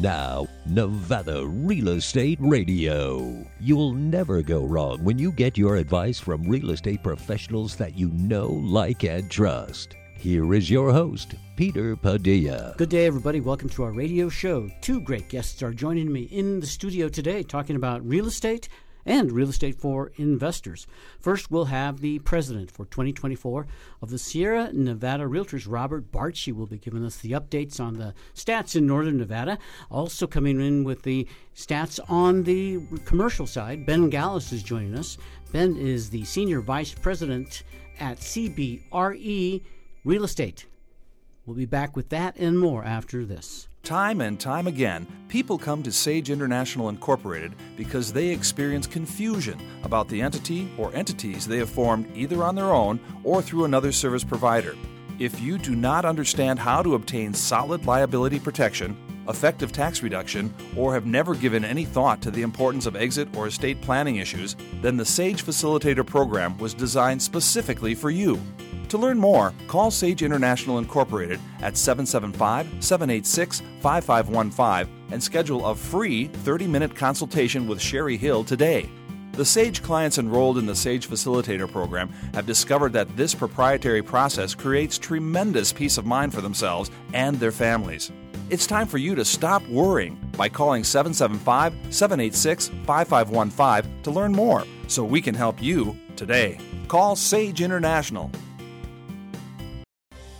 [0.00, 3.46] Now, Nevada Real Estate Radio.
[3.60, 8.08] You'll never go wrong when you get your advice from real estate professionals that you
[8.12, 9.96] know, like, and trust.
[10.16, 12.74] Here is your host, Peter Padilla.
[12.78, 13.42] Good day, everybody.
[13.42, 14.70] Welcome to our radio show.
[14.80, 18.70] Two great guests are joining me in the studio today talking about real estate
[19.04, 20.86] and real estate for investors.
[21.18, 23.66] First, we'll have the president for 2024
[24.02, 28.14] of the Sierra Nevada Realtors, Robert Bartshe, will be giving us the updates on the
[28.34, 29.58] stats in Northern Nevada.
[29.90, 35.18] Also, coming in with the stats on the commercial side, Ben Galles is joining us.
[35.52, 37.62] Ben is the senior vice president
[37.98, 39.62] at CBRE
[40.04, 40.66] Real Estate.
[41.44, 43.68] We'll be back with that and more after this.
[43.82, 50.06] Time and time again, people come to Sage International Incorporated because they experience confusion about
[50.08, 54.22] the entity or entities they have formed either on their own or through another service
[54.22, 54.76] provider.
[55.18, 58.96] If you do not understand how to obtain solid liability protection,
[59.28, 63.46] effective tax reduction, or have never given any thought to the importance of exit or
[63.46, 68.38] estate planning issues, then the SAGE Facilitator program was designed specifically for you.
[68.90, 76.26] To learn more, call Sage International Incorporated at 775 786 5515 and schedule a free
[76.26, 78.90] 30 minute consultation with Sherry Hill today.
[79.34, 84.56] The SAGE clients enrolled in the SAGE Facilitator program have discovered that this proprietary process
[84.56, 88.10] creates tremendous peace of mind for themselves and their families.
[88.50, 94.64] It's time for you to stop worrying by calling 775 786 5515 to learn more
[94.88, 96.58] so we can help you today.
[96.88, 98.32] Call Sage International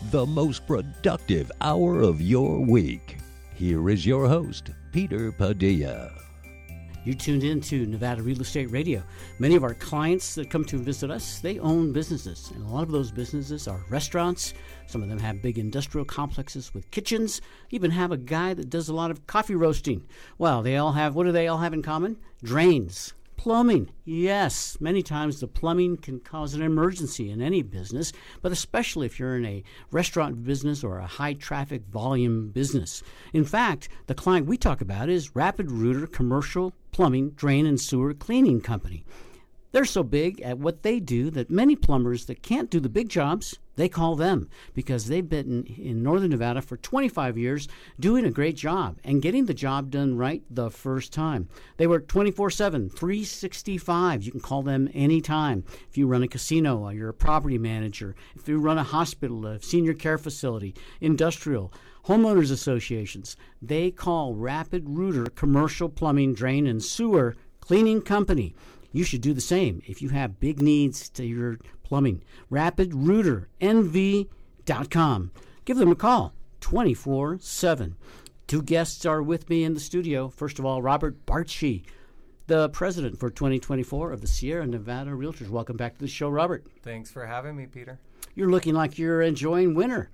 [0.04, 3.18] the most productive hour of your week.
[3.54, 6.10] Here is your host, Peter Padilla.
[7.04, 9.02] You tuned in to Nevada Real Estate Radio.
[9.38, 12.82] Many of our clients that come to visit us, they own businesses, and a lot
[12.82, 14.54] of those businesses are restaurants.
[14.86, 17.40] Some of them have big industrial complexes with kitchens.
[17.70, 20.06] Even have a guy that does a lot of coffee roasting.
[20.38, 22.16] Well, they all have what do they all have in common?
[22.42, 23.12] Drains.
[23.40, 23.88] Plumbing.
[24.04, 28.12] Yes, many times the plumbing can cause an emergency in any business,
[28.42, 33.02] but especially if you're in a restaurant business or a high traffic volume business.
[33.32, 38.12] In fact, the client we talk about is Rapid Rooter Commercial Plumbing, Drain, and Sewer
[38.12, 39.06] Cleaning Company.
[39.72, 43.08] They're so big at what they do that many plumbers that can't do the big
[43.08, 48.30] jobs, they call them because they've been in Northern Nevada for 25 years doing a
[48.30, 51.48] great job and getting the job done right the first time.
[51.76, 54.22] They work 24 7, 365.
[54.22, 55.64] You can call them anytime.
[55.88, 59.46] If you run a casino, uh, you're a property manager, if you run a hospital,
[59.46, 61.72] a senior care facility, industrial,
[62.06, 68.54] homeowners associations, they call Rapid Rooter Commercial Plumbing, Drain, and Sewer Cleaning Company.
[68.92, 71.58] You should do the same if you have big needs to your
[71.90, 72.22] plumbing.
[72.50, 75.30] RapidRooterNV.com.
[75.64, 77.96] Give them a call 24 7.
[78.46, 80.28] Two guests are with me in the studio.
[80.28, 81.82] First of all, Robert Bartshe,
[82.46, 85.50] the president for 2024 of the Sierra Nevada Realtors.
[85.50, 86.64] Welcome back to the show, Robert.
[86.82, 87.98] Thanks for having me, Peter.
[88.36, 90.10] You're looking like you're enjoying winter.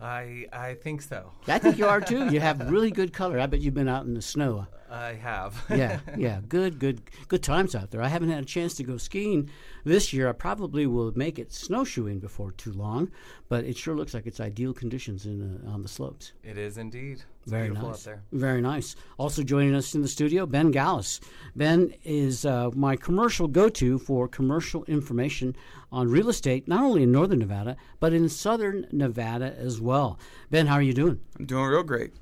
[0.00, 1.32] I I think so.
[1.46, 2.26] I think you are too.
[2.32, 3.38] You have really good color.
[3.38, 4.66] I bet you've been out in the snow.
[4.90, 5.64] I have.
[5.70, 8.02] yeah, yeah, good, good, good times out there.
[8.02, 9.48] I haven't had a chance to go skiing
[9.84, 10.28] this year.
[10.28, 13.10] I probably will make it snowshoeing before too long,
[13.48, 16.32] but it sure looks like it's ideal conditions in uh, on the slopes.
[16.42, 17.22] It is indeed.
[17.42, 18.06] It's Very nice.
[18.32, 18.96] Very nice.
[19.16, 21.20] Also joining us in the studio, Ben Galles.
[21.56, 25.56] Ben is uh, my commercial go-to for commercial information
[25.90, 30.18] on real estate, not only in Northern Nevada but in Southern Nevada as well.
[30.50, 31.20] Ben, how are you doing?
[31.38, 32.12] I'm doing real great.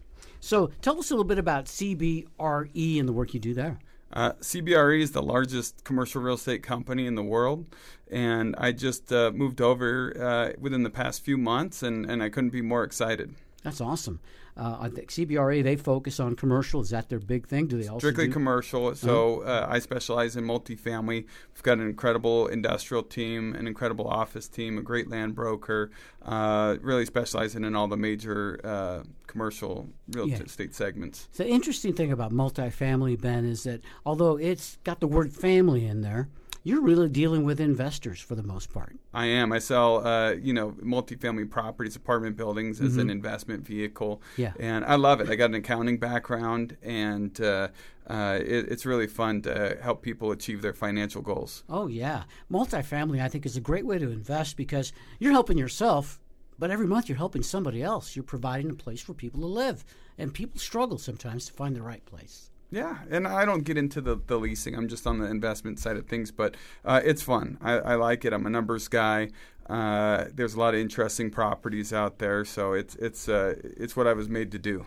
[0.41, 3.79] So tell us a little bit about CBRE and the work you do there.
[4.13, 7.67] Uh, CBRE is the largest commercial real estate company in the world,
[8.11, 12.31] and I just uh, moved over uh, within the past few months, and, and I
[12.31, 13.35] couldn't be more excited.
[13.63, 14.21] That's awesome.
[14.59, 16.81] Uh, I think CBRE they focus on commercial.
[16.81, 17.69] Is that their big thing?
[17.69, 18.33] Do they also strictly do?
[18.33, 18.95] commercial?
[18.95, 19.51] So uh-huh.
[19.51, 21.27] uh, I specialize in multifamily.
[21.55, 25.91] We've got an incredible industrial team, an incredible office team, a great land broker.
[26.23, 30.39] Uh, really specializing in all the major uh, commercial real yeah.
[30.39, 31.29] estate segments.
[31.37, 36.03] The interesting thing about multifamily, Ben, is that although it's got the word family in
[36.03, 36.29] there
[36.69, 38.95] you're really dealing with investors for the most part.
[39.15, 39.53] I am.
[39.53, 43.01] I sell, uh, you know, multifamily properties, apartment buildings as mm-hmm.
[43.01, 44.21] an investment vehicle.
[44.37, 44.53] Yeah.
[44.61, 45.31] And I love it.
[45.31, 47.69] I got an accounting background, and uh,
[48.07, 51.65] uh, it, it's really fun to help people achieve their financial goals.
[51.71, 52.25] Oh, yeah.
[52.53, 56.21] Multifamily, I think, is a great way to invest because you're helping yourself,
[56.59, 58.15] but every month you're helping somebody else.
[58.15, 59.87] You're providing a place for people to live.
[60.19, 62.48] And people struggle sometimes to find the right place.
[62.71, 64.75] Yeah, and I don't get into the, the leasing.
[64.75, 66.55] I'm just on the investment side of things, but
[66.85, 67.57] uh, it's fun.
[67.63, 68.35] I, I, like it.
[68.35, 69.31] I'm a numbers guy.
[69.67, 74.07] Uh, there's a lot of interesting properties out there, so it's it's uh, it's what
[74.07, 74.87] I was made to do.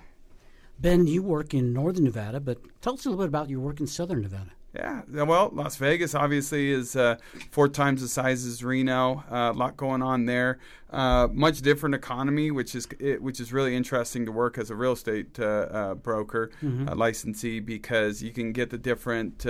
[0.80, 3.80] Ben, you work in northern Nevada, but tell us a little bit about your work
[3.80, 4.52] in southern Nevada.
[4.74, 7.18] Yeah, well, Las Vegas obviously is uh,
[7.50, 9.24] four times the size as Reno.
[9.30, 10.60] Uh, a lot going on there.
[10.90, 14.76] Uh, much different economy, which is it, which is really interesting to work as a
[14.76, 16.88] real estate uh, uh, broker Mm-hmm.
[16.98, 19.46] licensee because you can get the different.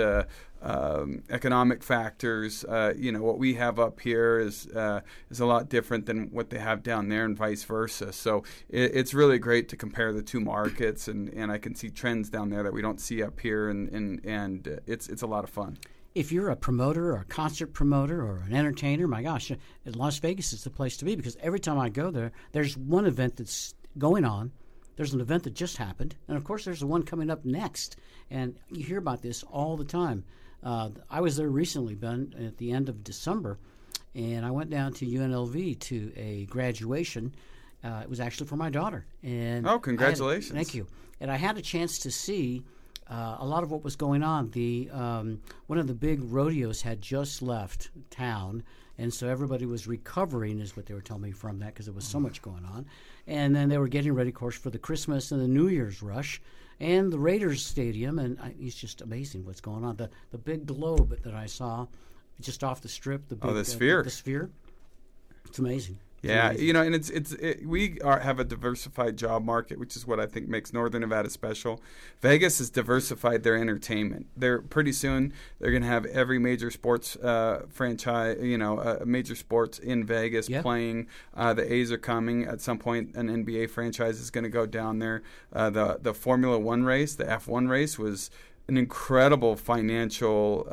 [0.62, 2.64] Uh, um, economic factors,
[2.96, 4.66] you know, what we have up here is
[5.30, 8.12] is a lot different than what they have down there, and vice versa.
[8.12, 11.90] So it, it's really great to compare the two markets, and, and I can see
[11.90, 15.26] trends down there that we don't see up here, and and, and it's it's a
[15.26, 15.78] lot of fun.
[16.14, 19.56] If you're a promoter or a concert promoter or an entertainer, my gosh, uh,
[19.86, 23.06] Las Vegas is the place to be because every time I go there, there's one
[23.06, 24.52] event that's going on.
[24.96, 27.96] There's an event that just happened, and of course, there's the one coming up next.
[28.30, 30.24] And you hear about this all the time.
[30.62, 33.58] Uh, I was there recently, Ben, at the end of December,
[34.14, 37.34] and I went down to UNLV to a graduation.
[37.82, 39.04] Uh, it was actually for my daughter.
[39.22, 40.52] And Oh, I had- congratulations.
[40.54, 40.86] thank you.
[41.20, 42.62] And I had a chance to see
[43.08, 44.50] uh, a lot of what was going on.
[44.50, 48.62] The um, one of the big rodeos had just left town,
[48.98, 51.94] and so everybody was recovering, is what they were telling me from that, because there
[51.94, 52.86] was so much going on.
[53.26, 56.02] And then they were getting ready, of course, for the Christmas and the New Year's
[56.02, 56.40] rush,
[56.82, 59.96] and the Raiders Stadium, and I, it's just amazing what's going on.
[59.96, 61.86] The the big globe that I saw,
[62.40, 64.02] just off the strip, the big, Oh, the uh, sphere.
[64.02, 64.50] the sphere.
[65.46, 65.98] It's amazing.
[66.22, 69.96] Yeah, you know, and it's it's it, we are, have a diversified job market, which
[69.96, 71.80] is what I think makes Northern Nevada special.
[72.20, 74.26] Vegas has diversified their entertainment.
[74.36, 79.02] They're pretty soon they're going to have every major sports uh, franchise, you know, uh,
[79.04, 80.62] major sports in Vegas Yeah.
[80.62, 81.08] playing.
[81.34, 83.16] Uh, the A's are coming at some point.
[83.16, 85.22] An NBA franchise is going to go down there.
[85.52, 88.30] Uh, the the Formula One race, the F one race, was
[88.68, 90.68] an incredible financial.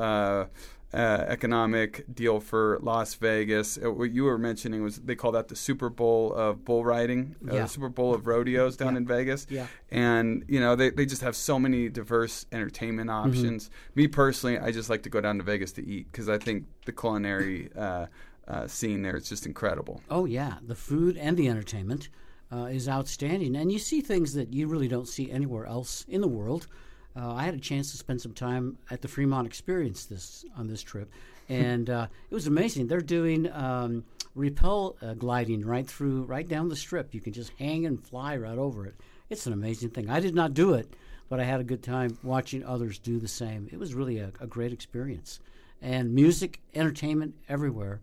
[0.91, 3.77] Uh, economic deal for Las Vegas.
[3.77, 7.35] Uh, what you were mentioning was they call that the Super Bowl of bull riding,
[7.47, 7.61] uh, Yeah.
[7.61, 8.97] the Super Bowl of rodeos down Yeah.
[8.97, 9.45] in Vegas.
[9.51, 9.67] Yeah.
[9.91, 13.69] And, you know, they, they just have so many diverse entertainment options.
[13.93, 16.65] Me personally, I just like to go down to Vegas to eat because I think
[16.85, 18.07] the culinary uh,
[18.47, 20.01] uh, scene there is just incredible.
[20.09, 22.09] Oh yeah, the food and the entertainment
[22.51, 26.21] uh, is outstanding, and you see things that you really don't see anywhere else in
[26.21, 26.65] the world.
[27.15, 30.67] Uh, I had a chance to spend some time at the Fremont Experience this on
[30.67, 31.11] this trip,
[31.47, 32.87] and uh, it was amazing.
[32.87, 34.03] They're doing um,
[34.35, 37.13] repel uh, gliding right through, right down the strip.
[37.13, 38.95] You can just hang and fly right over it.
[39.29, 40.09] It's an amazing thing.
[40.09, 40.93] I did not do it,
[41.29, 43.69] but I had a good time watching others do the same.
[43.71, 45.39] It was really a, a great experience,
[45.81, 48.01] and music, entertainment everywhere.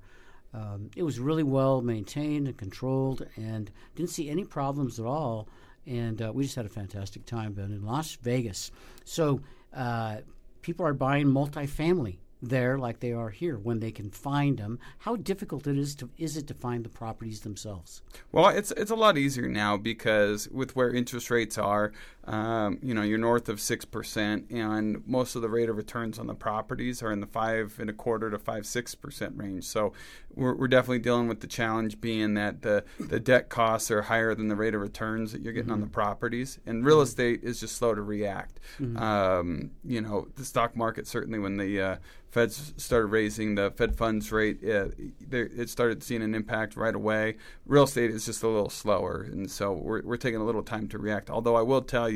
[0.53, 5.49] Um, it was really well maintained and controlled, and didn't see any problems at all.
[5.87, 8.71] And uh, we just had a fantastic time, Ben, in Las Vegas.
[9.05, 9.41] So
[9.75, 10.19] uh,
[10.63, 14.79] people are buying multifamily there like they are here when they can find them.
[14.99, 18.03] How difficult it is to is it to find the properties themselves?
[18.33, 21.93] Well, it's it's a lot easier now because with where interest rates are,
[22.27, 26.19] um, you know, you're north of six percent, and most of the rate of returns
[26.19, 29.65] on the properties are in the five and a quarter to five six percent range.
[29.65, 29.93] So
[30.35, 34.35] we're, we're definitely dealing with the challenge being that the the debt costs are higher
[34.35, 37.61] than the rate of returns that you're getting on the properties, and real estate is
[37.61, 38.59] just slow to react.
[38.97, 41.97] Um, you know, the stock market certainly when the uh,
[42.29, 44.89] Feds started raising the Fed funds rate, uh,
[45.31, 47.37] it started seeing an impact right away.
[47.65, 50.87] Real estate is just a little slower, and so we're, we're taking a little time
[50.89, 51.31] to react.
[51.31, 52.16] Although I will tell you,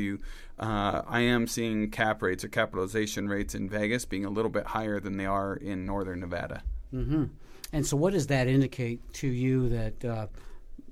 [0.59, 4.65] uh, I am seeing cap rates or capitalization rates in Vegas being a little bit
[4.65, 6.63] higher than they are in northern Nevada.
[6.91, 7.25] hmm
[7.73, 10.27] And so, what does that indicate to you that uh,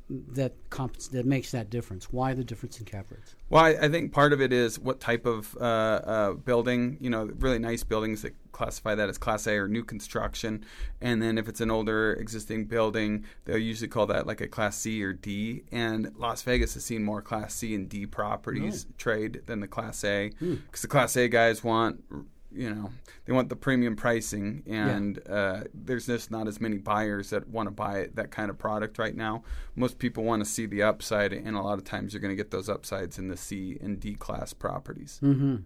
[0.10, 2.12] that comp- that makes that difference?
[2.12, 3.36] Why the difference in cap rates?
[3.50, 6.98] Well, I, I think part of it is what type of uh, uh, building.
[7.00, 10.66] You know, really nice buildings that classify that as Class A or new construction,
[11.02, 14.78] and then if it's an older existing building, they'll usually call that like a Class
[14.78, 15.64] C or D.
[15.72, 20.04] And Las Vegas has seen more Class C and D properties trade than the Class
[20.04, 22.04] A, because the Class A guys want.
[22.52, 22.90] You know,
[23.26, 27.68] they want the premium pricing, and uh, there's just not as many buyers that want
[27.68, 29.44] to buy that kind of product right now.
[29.76, 32.36] Most people want to see the upside, and a lot of times you're going to
[32.36, 35.20] get those upsides in the C and D class properties.
[35.22, 35.58] hmm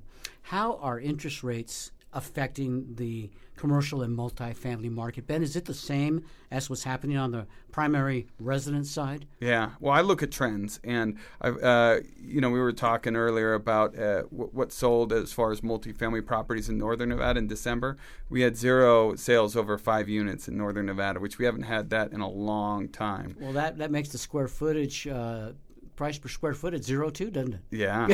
[0.43, 5.27] How are interest rates affecting the commercial and multifamily market?
[5.27, 9.25] Ben, is it the same as what's happening on the primary residence side?
[9.39, 9.71] Yeah.
[9.79, 13.97] Well, I look at trends, and I, uh, you know, we were talking earlier about
[13.97, 17.97] uh, w- what sold as far as multifamily properties in Northern Nevada in December.
[18.29, 22.11] We had zero sales over five units in Northern Nevada, which we haven't had that
[22.11, 23.35] in a long time.
[23.39, 25.53] Well, that, that makes the square footage uh,
[25.95, 27.61] price per square foot at zero two, doesn't it?
[27.71, 28.07] Yeah,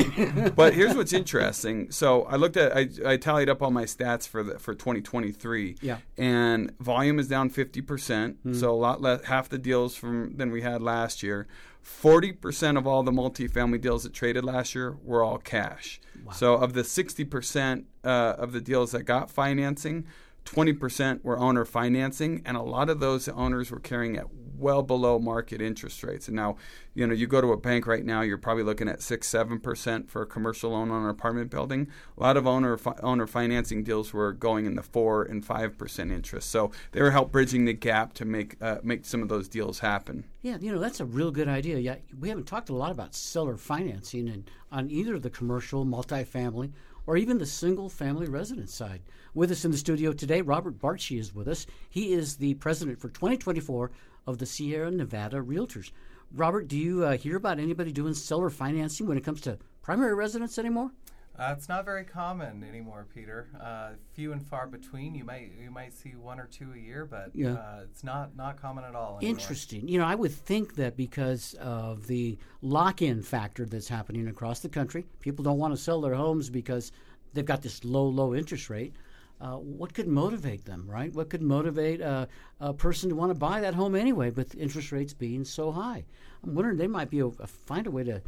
[0.56, 1.90] but here's what's interesting.
[1.90, 5.76] So I looked at, I, I tallied up all my stats for the for 2023.
[5.80, 5.98] Yeah.
[6.18, 10.50] and volume is down 50 percent, so a lot less, half the deals from than
[10.50, 11.46] we had last year.
[11.82, 15.98] 40% of all the multifamily deals that traded last year were all cash.
[16.34, 20.06] So, of the 60% uh, of the deals that got financing,
[20.44, 24.26] 20% were owner financing, and a lot of those owners were carrying at
[24.60, 26.28] well below market interest rates.
[26.28, 26.56] And now,
[26.94, 29.58] you know, you go to a bank right now, you're probably looking at six, seven
[29.60, 31.88] percent for a commercial loan on an apartment building.
[32.16, 35.78] A lot of owner fi- owner financing deals were going in the four and five
[35.78, 36.50] percent interest.
[36.50, 39.80] So they were help bridging the gap to make uh, make some of those deals
[39.80, 40.24] happen.
[40.42, 41.78] Yeah, you know that's a real good idea.
[41.78, 46.72] Yeah, we haven't talked a lot about seller financing and on either the commercial, multifamily,
[47.06, 49.02] or even the single family residence side.
[49.34, 51.66] With us in the studio today, Robert Bartshe is with us.
[51.88, 53.90] He is the president for 2024
[54.26, 55.92] of the Sierra Nevada Realtors.
[56.32, 60.14] Robert, do you uh, hear about anybody doing seller financing when it comes to primary
[60.14, 60.90] residence anymore?
[61.38, 63.48] Uh, it's not very common anymore, Peter.
[63.58, 65.14] Uh, few and far between.
[65.14, 67.54] You might you might see one or two a year, but Yeah.
[67.54, 69.16] uh, it's not not common at all.
[69.16, 69.30] Anymore.
[69.38, 69.88] Interesting.
[69.88, 74.60] You know, I would think that because of the lock in factor that's happening across
[74.60, 76.92] the country, people don't want to sell their homes because
[77.32, 78.94] they've got this low, low interest rate.
[79.40, 81.14] Uh, what could motivate them, right?
[81.14, 82.28] What could motivate a,
[82.60, 86.04] a person to want to buy that home anyway, with interest rates being so high?
[86.44, 88.20] I'm wondering they might be able to find a way to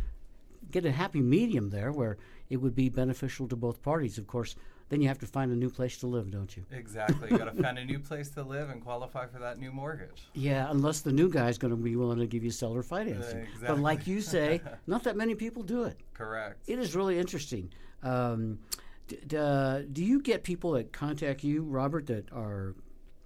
[0.70, 2.16] get a happy medium there where
[2.48, 4.16] it would be beneficial to both parties.
[4.16, 4.56] Of course,
[4.88, 6.64] then you have to find a new place to live, don't you?
[6.70, 7.30] Exactly.
[7.30, 10.28] You got to find a new place to live and qualify for that new mortgage.
[10.34, 13.40] Yeah, unless the new guy's going to be willing to give you seller financing.
[13.40, 13.80] But exactly.
[13.80, 15.98] like you say, not that many people do it.
[16.14, 16.68] Correct.
[16.68, 17.70] It is really interesting.
[18.02, 18.58] Um,
[19.26, 22.74] d- uh, do you get people that contact you, Robert, that are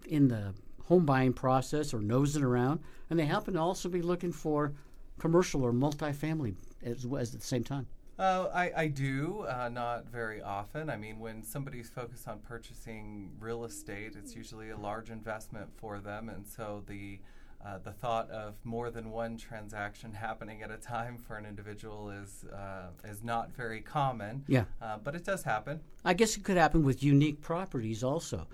[0.07, 4.33] in the home buying process or nosing around, and they happen to also be looking
[4.33, 4.73] for
[5.19, 7.87] commercial or multifamily as, well as at the same time?
[8.19, 10.89] Uh, I, I do, uh, not very often.
[10.89, 15.99] I mean, when somebody's focused on purchasing real estate, it's usually a large investment for
[15.99, 17.19] them, and so the
[17.65, 22.11] uh, the thought of more than one transaction happening at a time for an individual
[22.11, 24.45] is uh, is not very common.
[24.47, 24.65] Yeah.
[24.81, 25.81] uh, but it does happen.
[26.05, 28.47] I guess it could happen with unique properties also.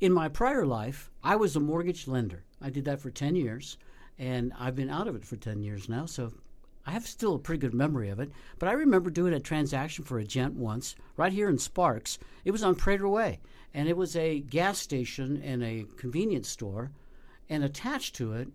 [0.00, 2.44] In my prior life, I was a mortgage lender.
[2.60, 3.78] I did that for 10 years,
[4.18, 6.32] and I've been out of it for 10 years now, so
[6.84, 8.32] I have still a pretty good memory of it.
[8.58, 12.18] But I remember doing a transaction for a gent once, right here in Sparks.
[12.44, 13.38] It was on Prater Way,
[13.72, 16.90] and it was a gas station and a convenience store,
[17.52, 18.48] and attached to it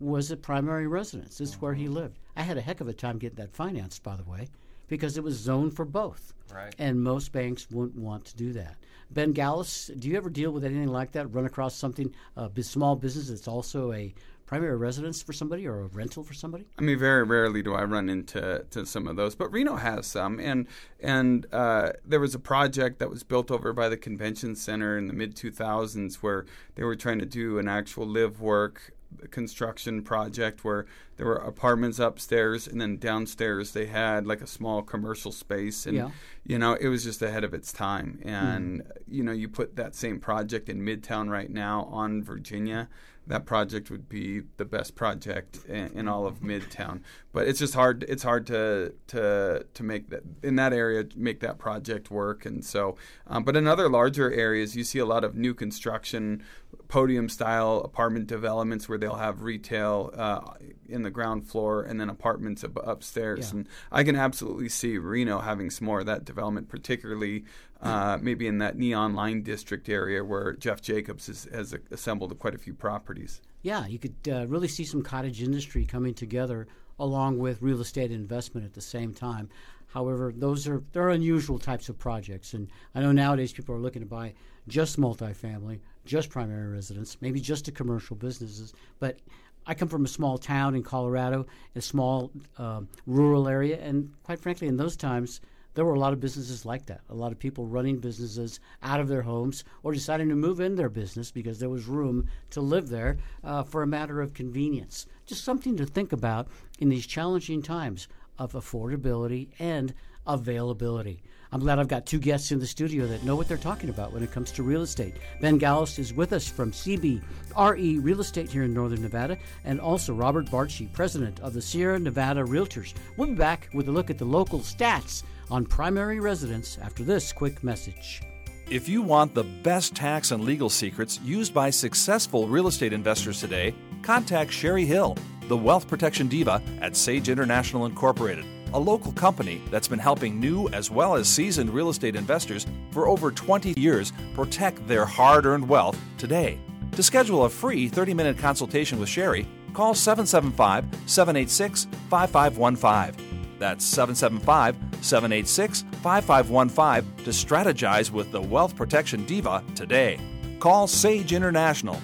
[0.00, 1.38] was a primary residence.
[1.38, 2.18] This is where he lived.
[2.34, 4.48] I had a heck of a time getting that financed, by the way,
[4.88, 6.34] because it was zoned for both.
[6.52, 6.74] Right.
[6.76, 8.76] And most banks wouldn't want to do that.
[9.12, 11.32] Ben Galles, do you ever deal with anything like that?
[11.32, 14.12] Run across something, a bu- small business that's also a
[14.50, 16.66] primary residence for somebody or a rental for somebody?
[16.76, 20.08] I mean, very rarely do I run into to some of those, but Reno has
[20.08, 20.40] some.
[20.40, 20.66] And
[20.98, 25.06] and uh, there was a project that was built over by the convention center in
[25.06, 28.92] the mid 2000s where they were trying to do an actual live work
[29.30, 30.84] construction project where
[31.16, 35.96] there were apartments upstairs and then downstairs they had like a small commercial space and
[35.96, 36.10] Yeah.
[36.44, 39.96] you know it was just ahead of its time and you know you put that
[39.96, 42.88] same project in midtown right now on virginia
[43.30, 47.00] that project would be the best project in, in all of midtown
[47.32, 51.40] but it's just hard it's hard to to to make that in that area make
[51.40, 52.96] that project work and so
[53.26, 56.42] um, but in other larger areas you see a lot of new construction
[56.88, 60.40] podium style apartment developments where they'll have retail uh,
[60.88, 63.58] in the ground floor and then apartments up, upstairs Yeah.
[63.58, 67.44] and I can absolutely see Reno having some more of that development, particularly
[67.80, 72.54] uh, maybe in that neon line district area where Jeff Jacobs has, has assembled quite
[72.54, 73.40] a few properties.
[73.62, 76.66] Yeah, you could uh, really see some cottage industry coming together
[77.00, 79.48] along with real estate investment at the same time.
[79.88, 84.02] However, those are they're unusual types of projects, and I know nowadays people are looking
[84.02, 84.34] to buy
[84.68, 88.72] just multifamily, just primary residence, maybe just to commercial businesses.
[89.00, 89.18] But
[89.66, 94.38] I come from a small town in Colorado, a small um, rural area, and quite
[94.38, 95.40] frankly, in those times,
[95.74, 97.00] there were a lot of businesses like that.
[97.08, 100.74] A lot of people running businesses out of their homes or deciding to move in
[100.74, 105.06] their business because there was room to live there uh, for a matter of convenience.
[105.26, 106.48] Just something to think about
[106.80, 108.08] in these challenging times
[108.38, 109.94] of affordability and
[110.26, 111.22] availability.
[111.52, 114.12] I'm glad I've got two guests in the studio that know what they're talking about
[114.12, 115.14] when it comes to real estate.
[115.40, 120.14] Ben Galles is with us from CBRE Real Estate here in Northern Nevada, and also
[120.14, 122.94] Robert Bartshe, president of the Sierra Nevada Realtors.
[123.16, 127.32] We'll be back with a look at the local stats on primary residence after this
[127.32, 128.22] quick message.
[128.70, 133.40] If you want the best tax and legal secrets used by successful real estate investors
[133.40, 135.16] today, contact Sherry Hill,
[135.48, 140.68] the wealth protection diva at Sage International Incorporated, a local company that's been helping new
[140.68, 145.68] as well as seasoned real estate investors for over 20 years protect their hard earned
[145.68, 146.58] wealth today.
[146.92, 153.56] To schedule a free 30 minute consultation with Sherry, call 775 786 5515.
[153.58, 160.18] That's 775 786 5515 to strategize with the Wealth Protection Diva today.
[160.58, 162.00] Call Sage International.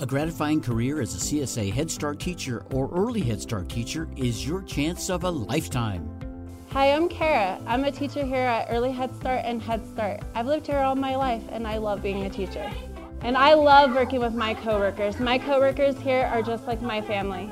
[0.00, 4.46] A gratifying career as a CSA Head Start teacher or early Head Start teacher is
[4.46, 6.08] your chance of a lifetime.
[6.70, 7.60] Hi, I'm Kara.
[7.66, 10.20] I'm a teacher here at Early Head Start and Head Start.
[10.36, 12.70] I've lived here all my life and I love being a teacher.
[13.22, 15.18] And I love working with my coworkers.
[15.18, 17.50] My coworkers here are just like my family.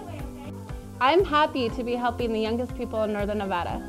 [1.00, 3.83] I'm happy to be helping the youngest people in Northern Nevada.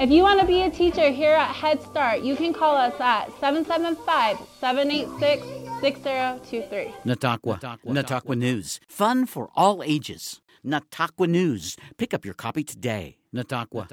[0.00, 2.94] If you want to be a teacher here at Head Start, you can call us
[2.98, 6.92] at 775 786 6023.
[7.06, 7.78] Nataqua.
[7.86, 8.80] Nataqua News.
[8.88, 10.40] Fun for all ages.
[10.66, 11.76] Nataqua News.
[11.96, 13.16] Pick up your copy today.
[13.34, 13.86] Nataqua.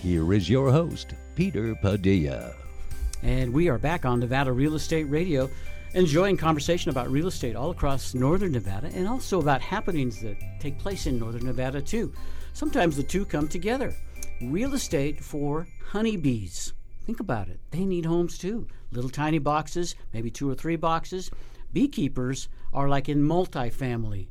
[0.00, 2.54] Here is your host, Peter Padilla.
[3.22, 5.50] And we are back on Nevada Real Estate Radio,
[5.94, 10.78] enjoying conversation about real estate all across northern Nevada and also about happenings that take
[10.78, 12.12] place in northern Nevada too.
[12.54, 13.92] Sometimes the two come together.
[14.40, 16.72] Real estate for honeybees.
[17.08, 17.58] Think about it.
[17.70, 18.66] They need homes too.
[18.92, 21.30] Little tiny boxes, maybe two or three boxes.
[21.72, 24.28] Beekeepers are like in multifamily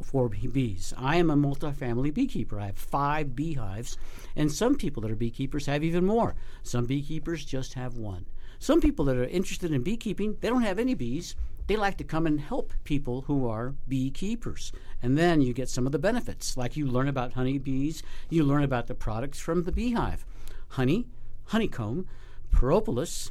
[0.00, 0.94] for bees.
[0.96, 2.60] I am a multifamily beekeeper.
[2.60, 3.98] I have five beehives,
[4.36, 6.36] and some people that are beekeepers have even more.
[6.62, 8.26] Some beekeepers just have one.
[8.60, 11.34] Some people that are interested in beekeeping, they don't have any bees.
[11.66, 14.70] They like to come and help people who are beekeepers.
[15.02, 18.62] And then you get some of the benefits, like you learn about honeybees, you learn
[18.62, 20.24] about the products from the beehive
[20.72, 21.06] honey,
[21.52, 22.06] honeycomb,
[22.50, 23.30] propolis,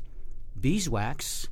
[0.60, 1.48] beeswax,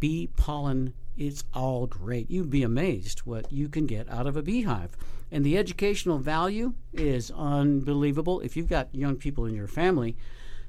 [0.00, 2.30] bee pollen it's all great.
[2.30, 4.96] You'd be amazed what you can get out of a beehive.
[5.30, 8.40] And the educational value is unbelievable.
[8.40, 10.16] If you've got young people in your family,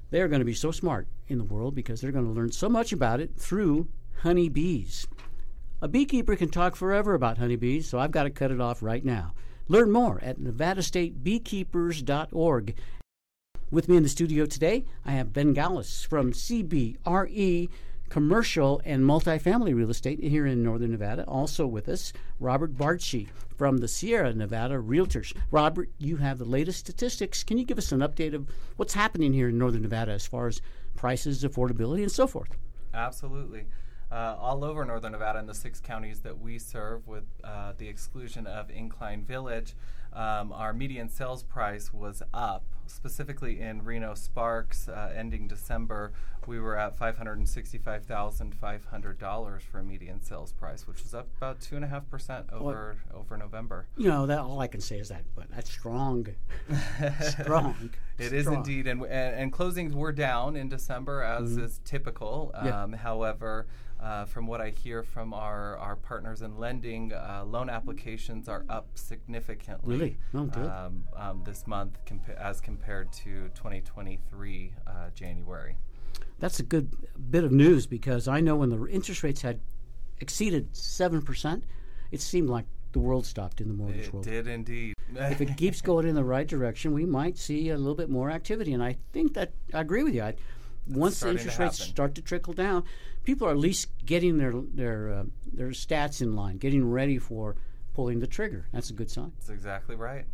[0.09, 2.67] they're going to be so smart in the world because they're going to learn so
[2.67, 3.87] much about it through
[4.23, 5.07] honeybees.
[5.81, 9.05] A beekeeper can talk forever about honeybees, so I've got to cut it off right
[9.05, 9.33] now.
[9.69, 12.75] Learn more at nevadastatebeekeepers.org.
[13.71, 17.69] With me in the studio today, I have Ben Galles from CBRE
[18.09, 21.23] commercial and multifamily real estate here in Northern Nevada.
[21.25, 25.33] Also with us, Robert Bartshe from the Sierra Nevada Realtors.
[25.51, 27.45] Robert, you have the latest statistics.
[27.45, 30.47] Can you give us an update of what's happening here in Northern Nevada as far
[30.47, 30.61] as
[30.97, 32.57] prices, affordability, and so forth?
[32.93, 33.67] Absolutely.
[34.11, 37.87] Uh, all over Northern Nevada in the six counties that we serve, with uh, the
[37.87, 39.75] exclusion of Incline Village,
[40.13, 42.65] um, our median sales price was up.
[42.87, 46.11] Specifically in Reno Sparks, uh, ending December,
[46.45, 52.97] we were at $565,500 for a median sales price, which was up about 2.5% over,
[53.13, 53.85] over November.
[53.95, 56.27] You know, that all I can say is that, but that's strong.
[57.21, 57.91] strong.
[58.17, 58.57] It is strong.
[58.57, 58.87] indeed.
[58.87, 61.63] And, and, and, closings were down in December, as mm-hmm.
[61.63, 62.51] is typical.
[62.55, 62.97] Um, yeah.
[62.97, 63.67] However,
[64.01, 68.65] uh, from what I hear from our, our partners in lending, uh, loan applications are
[68.67, 69.95] up significantly.
[69.95, 70.00] Really?
[70.33, 70.67] Oh, good.
[70.67, 75.75] Um, um, this month compa- as compared to 2023 uh, January.
[76.39, 76.91] That's a good
[77.29, 79.59] bit of news because I know when the interest rates had
[80.19, 81.61] exceeded 7%,
[82.11, 84.27] it seemed like the world stopped in the mortgage it world.
[84.27, 84.95] It did indeed.
[85.15, 88.29] if it keeps going in the right direction, we might see a little bit more
[88.29, 88.73] activity.
[88.73, 90.23] And I think that I agree with you.
[90.23, 90.35] I,
[90.87, 92.83] once the interest rates start to trickle down,
[93.23, 97.55] people are at least getting their their uh, their stats in line, getting ready for
[97.93, 98.67] pulling the trigger.
[98.71, 99.31] That's a good sign.
[99.37, 100.25] That's exactly right.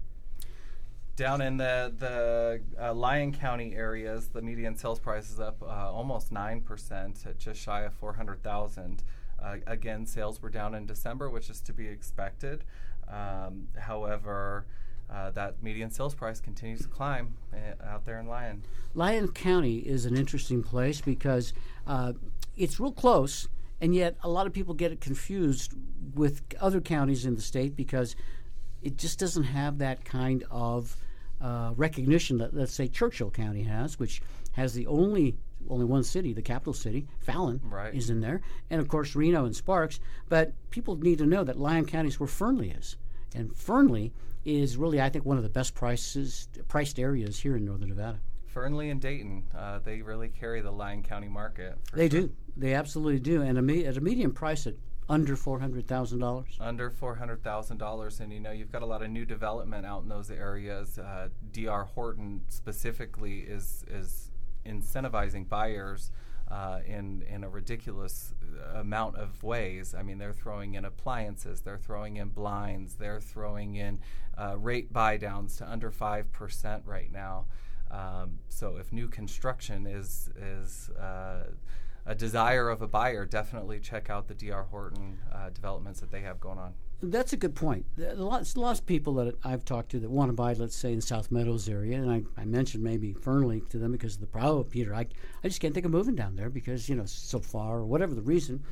[1.16, 5.92] Down in the the uh, Lyon County areas, the median sales price is up uh,
[5.92, 9.04] almost nine percent, at just shy of four hundred thousand.
[9.42, 12.64] Uh, again, sales were down in December, which is to be expected.
[13.08, 14.66] Um, however,
[15.10, 18.64] uh, that median sales price continues to climb uh, out there in Lyon.
[18.94, 21.54] Lyon County is an interesting place because
[21.88, 22.14] uh,
[22.56, 23.48] it's real close,
[23.82, 25.74] and yet a lot of people get it confused
[26.16, 28.16] with other counties in the state because
[28.82, 30.96] it just doesn't have that kind of
[31.42, 34.22] uh, recognition that, let's say, Churchill County has, which
[34.54, 35.38] has the only
[35.70, 37.94] only one city, the capital city, Fallon, right.
[37.94, 40.00] is in there, and of course Reno and Sparks.
[40.30, 42.96] But people need to know that Lyon County is where Fernley is,
[43.36, 44.14] and Fernley
[44.46, 48.20] is really, I think, one of the best prices priced areas here in Northern Nevada.
[48.58, 51.78] Fernley and Dayton, uh, they really carry the Lyon County market.
[51.94, 52.22] They sure.
[52.22, 52.32] do.
[52.56, 53.44] They absolutely do.
[53.44, 54.74] And a me- at a median price at
[55.08, 56.58] under four hundred thousand dollars.
[56.60, 59.86] Under four hundred thousand dollars, and you know you've got a lot of new development
[59.86, 60.98] out in those areas.
[60.98, 61.84] Uh, D.R.
[61.84, 64.32] Horton specifically is is
[64.66, 66.10] incentivizing buyers
[66.50, 68.34] uh, in in a ridiculous
[68.74, 69.94] amount of ways.
[69.94, 74.00] I mean, they're throwing in appliances, they're throwing in blinds, they're throwing in
[74.36, 77.46] uh, rate buy downs to under five percent right now.
[77.92, 81.46] Um, so if new construction is is uh,
[82.06, 86.22] a desire of a buyer, definitely check out the DR Horton uh, developments that they
[86.22, 86.74] have going on.
[87.02, 87.86] That's a good point.
[87.98, 91.00] Lots, lots of people that I've talked to that want to buy, let's say, in
[91.02, 94.64] South Meadows area, and I, I mentioned maybe Fernley to them because of the problem.
[94.66, 95.06] Peter, I,
[95.44, 98.16] I just can't think of moving down there because you know so far or whatever
[98.16, 98.64] the reason.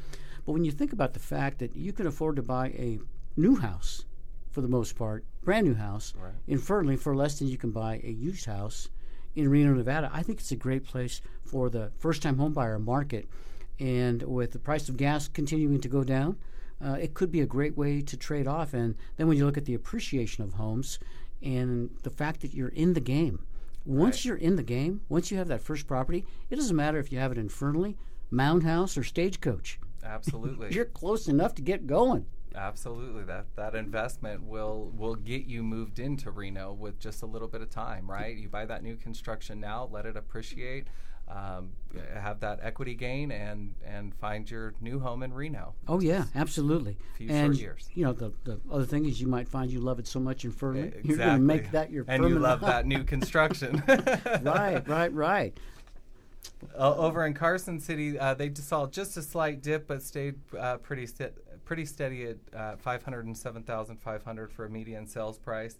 [0.45, 2.99] But when you think about the fact that you can afford to buy a
[3.37, 4.05] new house,
[4.49, 6.33] for the most part, brand new house Right.
[6.47, 8.89] in Fernley for less than you can buy a used house
[9.35, 13.27] in Reno, Nevada, I think it's a great place for the first-time homebuyer market.
[13.79, 16.37] And with the price of gas continuing to go down,
[16.83, 18.73] uh, it could be a great way to trade off.
[18.73, 20.99] And then when you look at the appreciation of homes
[21.41, 23.45] and the fact that you're in the game,
[23.85, 24.25] once Right.
[24.25, 27.19] you're in the game, once you have that first property, it doesn't matter if you
[27.19, 27.97] have it in Fernley,
[28.31, 29.79] Mound House, or Stagecoach.
[30.03, 30.69] Absolutely.
[30.73, 32.25] You're close enough to get going.
[32.55, 37.47] Absolutely, that that investment will will get you moved into Reno with just a little
[37.47, 38.35] bit of time, right?
[38.35, 40.87] You buy that new construction now, let it appreciate,
[41.27, 41.71] um,
[42.13, 45.75] have that equity gain, and and find your new home in Reno.
[45.87, 46.97] Oh yeah, absolutely.
[47.17, 47.89] Few and short years.
[47.93, 50.45] you know the, the other thing is you might find you love it so much
[50.45, 51.09] in Fernley, Exactly.
[51.09, 53.83] you're going to make that your and you love that new construction.
[54.43, 55.57] right, right, right.
[56.77, 60.35] Uh, over in Carson City, uh, they just saw just a slight dip, but stayed
[60.57, 61.31] uh, pretty sti-
[61.65, 65.75] pretty steady at uh, 507,500 for a median sales price.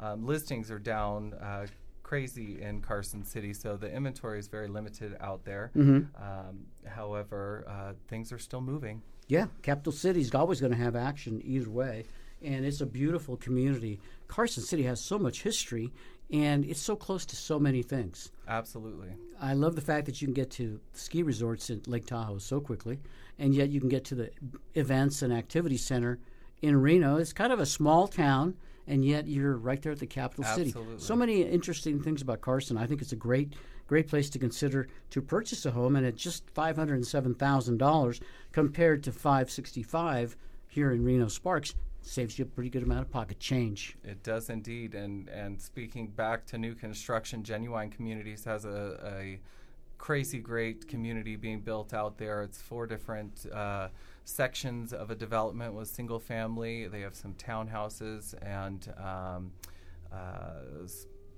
[0.00, 1.66] Um, listings are down uh,
[2.02, 5.70] crazy in Carson City, so the inventory is very limited out there.
[6.16, 9.02] Um, however, uh, things are still moving.
[9.28, 12.04] Yeah, capital city is always going to have action either way,
[12.42, 13.98] and it's a beautiful community.
[14.28, 15.92] Carson City has so much history,
[16.30, 18.32] and it's so close to so many things.
[18.48, 19.08] Absolutely.
[19.40, 22.60] I love the fact that you can get to ski resorts in Lake Tahoe so
[22.60, 22.98] quickly,
[23.38, 24.30] and yet you can get to the
[24.74, 26.18] events and activity center
[26.62, 27.16] in Reno.
[27.16, 30.74] It's kind of a small town, and yet you're right there at the capital city.
[30.96, 32.78] So many interesting things about Carson.
[32.78, 33.54] I think it's a great,
[33.86, 37.34] great place to consider to purchase a home, and at just five hundred and seven
[37.34, 38.20] thousand dollars
[38.52, 40.36] compared to five sixty five
[40.68, 41.74] here in Reno Sparks
[42.06, 43.96] saves you a pretty good amount of pocket change.
[44.04, 49.40] It does indeed, and and speaking back to new construction, Genuine Communities has a, a
[49.98, 52.42] crazy great community being built out there.
[52.42, 53.88] It's four different uh,
[54.24, 56.86] sections of a development with single family.
[56.86, 59.52] They have some townhouses and um,
[60.12, 60.86] uh,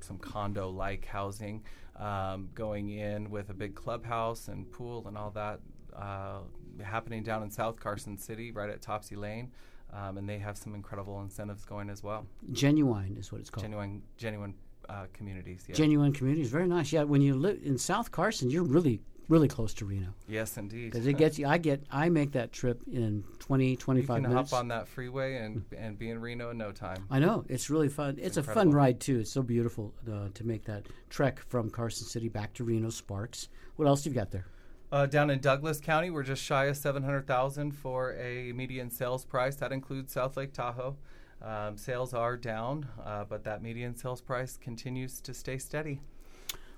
[0.01, 1.65] some condo like housing
[1.97, 5.61] um, going in with a big clubhouse and pool and all that
[5.97, 6.41] uh,
[6.83, 9.51] happening down in South Carson City, right at Topsy Lane.
[9.93, 12.27] Um, and they have some incredible incentives going as well.
[12.53, 13.65] Genuine is what it's called.
[13.65, 14.55] Genuine, genuine
[14.89, 15.65] uh, communities.
[15.69, 15.75] Yeah.
[15.75, 16.93] Genuine communities, very nice.
[16.93, 20.15] Yeah, when you live in South Carson, you're really, really close to Reno.
[20.29, 20.93] yes, indeed.
[20.93, 21.47] because it gets you.
[21.47, 21.83] I get.
[21.91, 24.51] I make that trip in 20, you can minutes.
[24.51, 27.07] hop on that freeway and and be in Reno in no time.
[27.11, 28.19] I know it's really fun.
[28.21, 29.21] It's, a fun ride too.
[29.21, 33.49] It's so beautiful uh, to make that trek from Carson City back to Reno Sparks.
[33.77, 34.47] What else you got there?
[34.91, 38.91] Uh, down in Douglas County, we're just shy of seven hundred thousand for a median
[38.91, 39.57] sales price.
[39.57, 40.97] That includes South Lake Tahoe.
[41.43, 46.01] Um, sales are down, uh, but that median sales price continues to stay steady.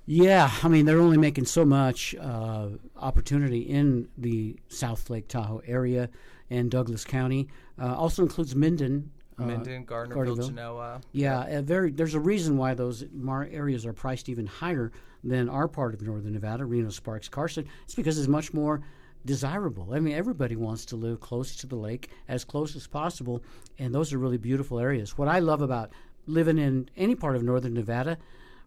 [0.07, 5.63] Yeah, I mean they're only making so much uh, opportunity in the South Lake Tahoe
[5.65, 6.11] area
[6.51, 7.47] and Douglas County.
[7.81, 9.13] Uh, also includes Minden.
[9.41, 10.47] Uh, Minden, Gardnerville, Gardnerville.
[10.49, 11.01] Genoa.
[11.13, 11.91] Yeah, a very.
[11.91, 16.03] There's a reason why those mar- areas are priced even higher than our part of
[16.03, 17.67] northern Nevada, Reno, Sparks, Carson.
[17.85, 18.83] It's because it's much more
[19.25, 19.89] desirable.
[19.93, 23.43] I mean, everybody wants to live close to the lake, as close as possible,
[23.79, 25.19] and those are really beautiful areas.
[25.19, 25.91] What I love about
[26.27, 28.19] living in any part of northern Nevada,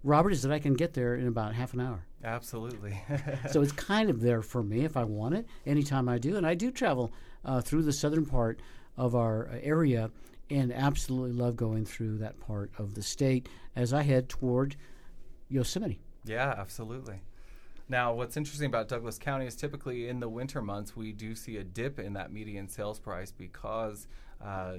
[0.03, 2.05] Robert, is that I can get there in about half an hour.
[2.23, 3.01] Absolutely.
[3.51, 6.37] so it's kind of there for me if I want it anytime I do.
[6.37, 7.11] And I do travel
[7.43, 8.59] uh, through the southern part
[8.97, 10.11] of our area
[10.49, 14.75] and absolutely love going through that part of the state as I head toward
[15.49, 15.99] Yosemite.
[16.25, 17.21] Yeah, absolutely.
[17.89, 21.57] Now, what's interesting about Douglas County is typically in the winter months we do see
[21.57, 24.07] a dip in that median sales price because
[24.43, 24.73] uh,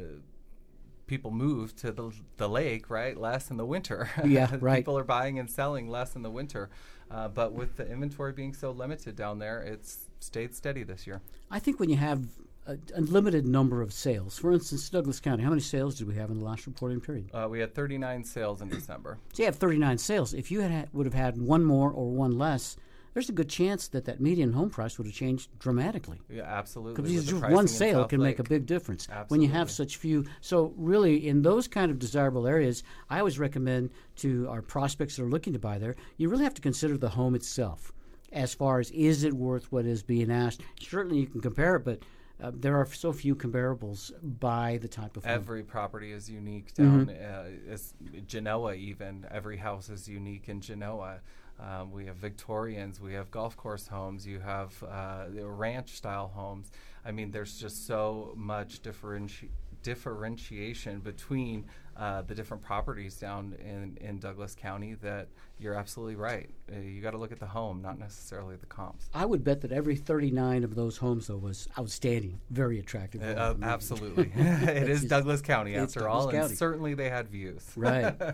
[1.07, 3.17] people move to the, the lake, right?
[3.17, 4.09] Less in the winter.
[4.25, 4.79] Yeah, right.
[4.79, 6.71] people are buying and selling less in the winter.
[7.11, 11.21] Uh, but with the inventory being so limited down there, it's stayed steady this year.
[11.51, 12.27] I think when you have
[12.67, 16.15] a, a limited number of sales, for instance, Douglas County, how many sales did we
[16.17, 17.31] have in the last reporting period?
[17.33, 19.19] Uh, we had 39 sales in December.
[19.33, 20.35] So you have 39 sales.
[20.35, 22.77] If you had, would have had one more or one less,
[23.13, 26.21] there's a good chance that that median home price would have changed dramatically.
[26.29, 27.03] Yeah, absolutely.
[27.03, 30.25] Because just one sale can make a big difference when you have such few.
[30.41, 35.23] So really, in those kind of desirable areas, I always recommend to our prospects that
[35.23, 37.93] are looking to buy there, you really have to consider the home itself.
[38.33, 40.63] As far as is it worth what is being asked?
[40.81, 42.01] Certainly, you can compare it, but
[42.43, 45.35] uh, there are so few comparables by the type of home.
[45.35, 47.05] Every property is unique Mm-hmm.
[47.05, 47.17] down.
[47.17, 47.95] Uh, it's
[48.27, 51.21] Genoa, even every house is unique in Genoa.
[51.61, 56.29] Um, we have Victorians, we have golf course homes, you have uh, the ranch style
[56.35, 56.73] homes.
[57.05, 59.51] I mean, there's just so much differenti-
[59.85, 61.65] differentiation between
[61.97, 65.29] uh, the different properties down in, in Douglas County that
[65.61, 66.51] you're absolutely right.
[66.73, 69.09] Uh, you got to look at the home, not necessarily the comps.
[69.15, 73.23] I would bet that every 39 of those homes, though, was outstanding, very attractive.
[73.23, 74.33] Uh, uh absolutely.
[74.35, 76.47] it is Douglas County, after Douglas all, County.
[76.47, 77.65] and certainly they had views.
[77.77, 78.15] Right.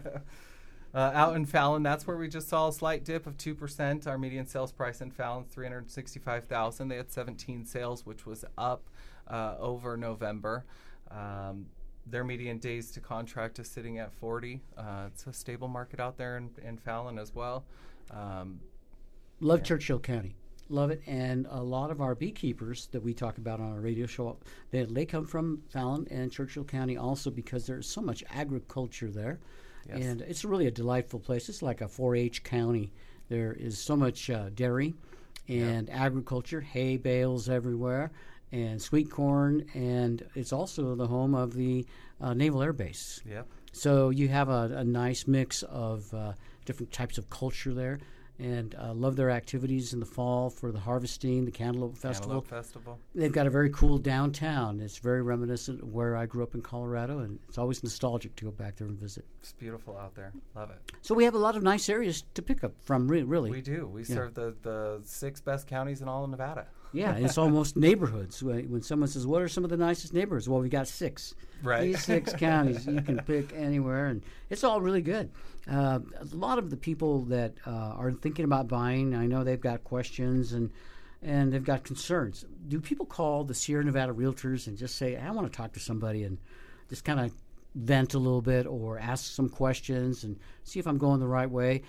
[0.93, 4.09] Uh, out in Fallon, that's where we just saw a slight dip of two percent.
[4.09, 6.89] Our median sales price in Fallon three hundred sixty-five thousand.
[6.89, 8.83] They had seventeen sales, which was up
[9.29, 10.65] uh, over November.
[11.11, 11.67] Um,
[12.07, 14.61] their median days to contract is sitting at 40.
[14.77, 17.65] Uh, it's a stable market out there in, in Fallon as well.
[18.11, 18.61] Um,
[19.41, 19.65] Love yeah.
[19.65, 20.35] Churchill County.
[20.69, 21.03] Love it.
[21.07, 24.37] And a lot of our beekeepers that we talk about on our radio show,
[24.71, 29.41] they, they come from Fallon and Churchill County also because there's so much agriculture there.
[29.89, 30.05] Yes.
[30.05, 31.49] And it's really a delightful place.
[31.49, 32.93] It's like a 4 H county.
[33.29, 34.95] There is so much uh, dairy
[35.49, 36.05] and yeah.
[36.05, 38.13] agriculture, hay bales everywhere
[38.53, 41.87] and sweet corn, and it's also the home of the
[42.21, 43.21] uh, Naval Air Base.
[43.29, 43.47] Yep.
[43.73, 46.33] So you have a, a nice mix of uh,
[46.65, 48.01] different types of culture there
[48.41, 52.41] and uh, love their activities in the fall for the harvesting, the Cantaloupe Festival.
[52.41, 52.99] Cantaloupe Festival.
[53.15, 54.81] They've got a very cool downtown.
[54.81, 58.47] It's very reminiscent of where I grew up in Colorado, and it's always nostalgic to
[58.47, 59.27] go back there and visit.
[59.41, 60.33] It's beautiful out there.
[60.55, 60.79] Love it.
[61.03, 63.09] So we have a lot of nice areas to pick up from.
[63.09, 63.87] Really, we do.
[63.87, 64.15] We yeah.
[64.15, 66.67] serve the the six best counties in all of Nevada.
[66.93, 68.43] Yeah, it's almost neighborhoods.
[68.43, 71.35] When someone says, "What are some of the nicest neighborhoods?" Well, we got six.
[71.63, 71.83] Right.
[71.83, 75.31] These six counties you can pick anywhere, and it's all really good.
[75.71, 79.61] Uh, a lot of the people that uh, are thinking about buying, I know they've
[79.61, 80.71] got questions and
[81.23, 82.47] and they've got concerns.
[82.67, 85.81] Do people call the Sierra Nevada realtors and just say, "I want to talk to
[85.81, 86.39] somebody," and
[86.89, 87.33] just kind of
[87.75, 91.51] vent a little bit, or ask some questions and see if I'm going the right
[91.51, 91.83] way?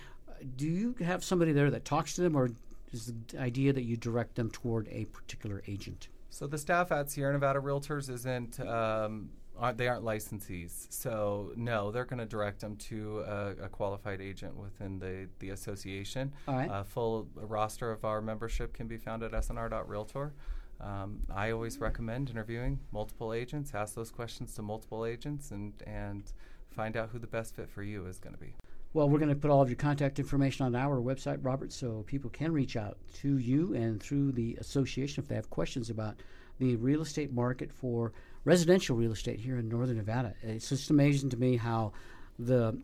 [0.58, 2.52] Do you have somebody there that talks to them, or
[2.92, 6.10] is the idea that you direct them toward a particular agent?
[6.30, 8.60] So the staff at Sierra Nevada Realtors isn't.
[8.60, 9.30] Um,
[9.62, 14.20] aren't, they aren't licensees, so no, they're going to direct them to a, a, qualified
[14.20, 16.34] agent within the the association.
[16.48, 16.70] All right.
[16.72, 20.34] A full roster of our membership can be found at snr.realtor.
[20.82, 26.24] Um, I always recommend interviewing multiple agents, ask those questions to multiple agents, and and
[26.72, 28.54] find out who the best fit for you is going to be.
[28.94, 32.04] Well, we're going to put all of your contact information on our website, Robert, so
[32.08, 36.16] people can reach out to you and through the association if they have questions about
[36.62, 38.14] the real estate market for
[38.46, 40.36] residential real estate here in northern Nevada.
[40.44, 41.92] It's just amazing to me how
[42.38, 42.78] the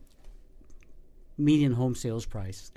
[1.38, 2.72] median home sales price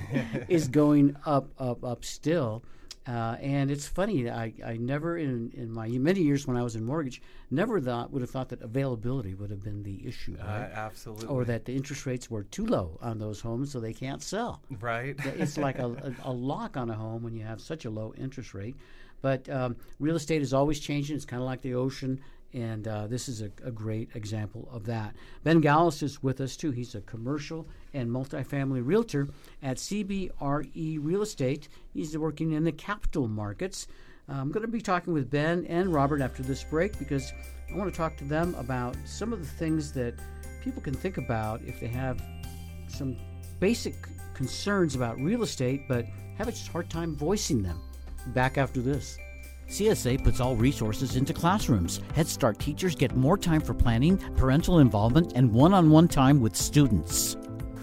[0.48, 2.62] is going up, up, up still.
[3.06, 4.30] Uh, and it's funny.
[4.30, 8.12] I, I never in, in my many years when I was in mortgage never thought
[8.12, 10.70] would have thought that availability would have been the issue, uh, right?
[10.72, 11.26] Uh, absolutely.
[11.26, 14.62] Or that the interest rates were too low on those homes, so they can't sell.
[14.80, 15.16] Right.
[15.36, 15.86] it's like a,
[16.24, 18.76] a, a, lock on a home when you have such a low interest rate.
[19.24, 21.16] But um, real estate is always changing.
[21.16, 22.20] It's kind of like the ocean.
[22.52, 25.16] And uh, this is a, a, great example of that.
[25.42, 26.72] Ben Galles is with us too.
[26.72, 29.28] He's a commercial and multifamily realtor
[29.62, 31.68] at CBRE Real Estate.
[31.94, 33.86] He's working in the capital markets.
[34.28, 37.32] I'm going to be talking with Ben and Robert after this break because
[37.72, 40.16] I want to talk to them about some of the things that
[40.62, 42.22] people can think about if they have
[42.88, 43.16] some
[43.58, 43.94] basic
[44.34, 46.04] concerns about real estate but
[46.36, 47.80] have a hard time voicing them.
[48.28, 49.18] Back after this.
[49.68, 52.00] CSA puts all resources into classrooms.
[52.14, 56.40] Head Start teachers get more time for planning, parental involvement, and one on one time
[56.40, 57.36] with students.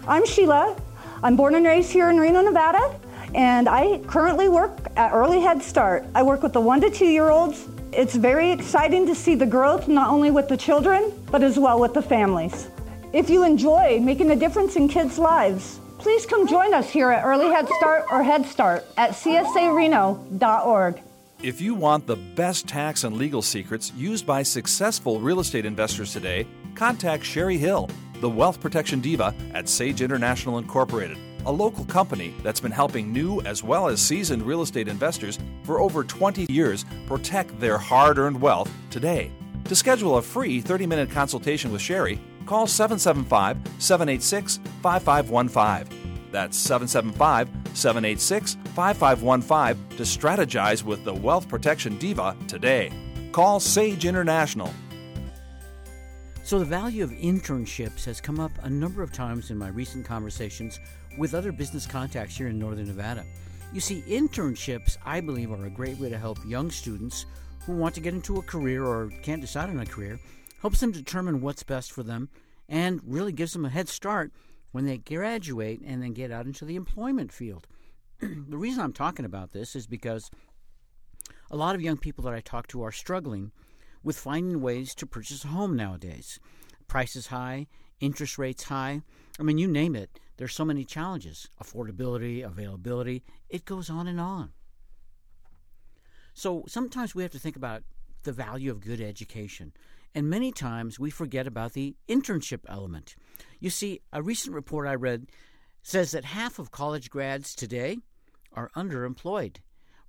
[0.06, 0.76] I'm Sheila.
[1.22, 2.98] I'm born and raised here in Reno, Nevada,
[3.34, 6.04] and I currently work at Early Head Start.
[6.14, 7.66] I work with the one to two year olds.
[7.92, 11.78] It's very exciting to see the growth not only with the children, but as well
[11.78, 12.68] with the families.
[13.12, 17.24] If you enjoy making a difference in kids' lives, please come join us here at
[17.24, 21.00] Early Head Start or Head Start at csareno.org.
[21.42, 26.12] If you want the best tax and legal secrets used by successful real estate investors
[26.12, 27.88] today, contact Sherry Hill,
[28.20, 33.40] the wealth protection diva at Sage International Incorporated, a local company that's been helping new
[33.42, 38.40] as well as seasoned real estate investors for over 20 years protect their hard earned
[38.40, 39.30] wealth today.
[39.66, 46.30] To schedule a free 30 minute consultation with Sherry, call 775 786 5515.
[46.30, 52.90] That's 775 786 5515 to strategize with the Wealth Protection Diva today.
[53.32, 54.72] Call Sage International.
[56.44, 60.04] So, the value of internships has come up a number of times in my recent
[60.04, 60.80] conversations
[61.16, 63.24] with other business contacts here in Northern Nevada.
[63.72, 67.26] You see, internships, I believe, are a great way to help young students
[67.64, 70.18] who want to get into a career or can't decide on a career,
[70.62, 72.28] helps them determine what's best for them,
[72.68, 74.32] and really gives them a head start
[74.70, 77.66] when they graduate and then get out into the employment field.
[78.20, 80.30] the reason I'm talking about this is because
[81.50, 83.50] a lot of young people that I talk to are struggling
[84.04, 86.38] with finding ways to purchase a home nowadays.
[86.86, 87.66] Prices high,
[88.00, 89.02] interest rates high.
[89.40, 90.20] I mean, you name it.
[90.36, 93.24] There's so many challenges affordability, availability.
[93.48, 94.52] It goes on and on.
[96.34, 97.82] So sometimes we have to think about
[98.22, 99.72] the value of good education.
[100.14, 103.16] And many times we forget about the internship element.
[103.60, 105.28] You see, a recent report I read
[105.82, 107.98] says that half of college grads today
[108.52, 109.56] are underemployed.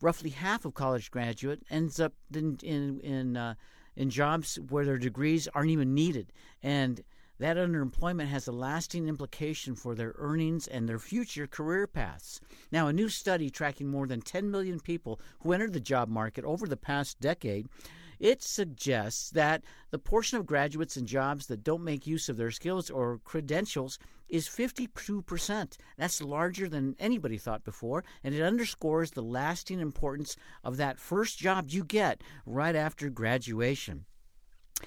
[0.01, 3.55] Roughly half of college graduate ends up in in in, uh,
[3.95, 7.01] in jobs where their degrees aren't even needed, and
[7.39, 12.39] that underemployment has a lasting implication for their earnings and their future career paths.
[12.71, 16.45] Now, a new study tracking more than 10 million people who entered the job market
[16.45, 17.67] over the past decade
[18.19, 22.51] it suggests that the portion of graduates in jobs that don't make use of their
[22.51, 23.99] skills or credentials
[24.29, 25.77] is 52%.
[25.97, 31.37] That's larger than anybody thought before, and it underscores the lasting importance of that first
[31.37, 34.05] job you get right after graduation.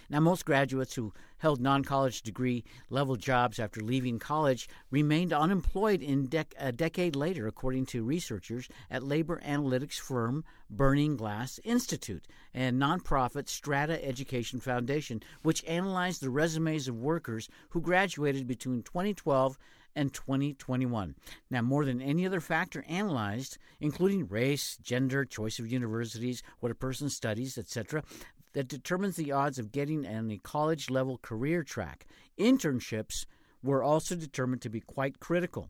[0.09, 6.03] Now, most graduates who held non college degree level jobs after leaving college remained unemployed
[6.03, 12.27] in dec- a decade later, according to researchers at labor analytics firm Burning Glass Institute
[12.55, 19.59] and nonprofit Strata Education Foundation, which analyzed the resumes of workers who graduated between 2012
[19.97, 21.15] and 2021.
[21.51, 26.77] Now, more than any other factor analyzed, including race, gender, choice of universities, what a
[26.77, 28.03] person studies, etc.,
[28.57, 32.07] that determines the odds of getting on a college level career track.
[32.41, 33.27] Internships
[33.63, 35.69] were also determined to be quite critical.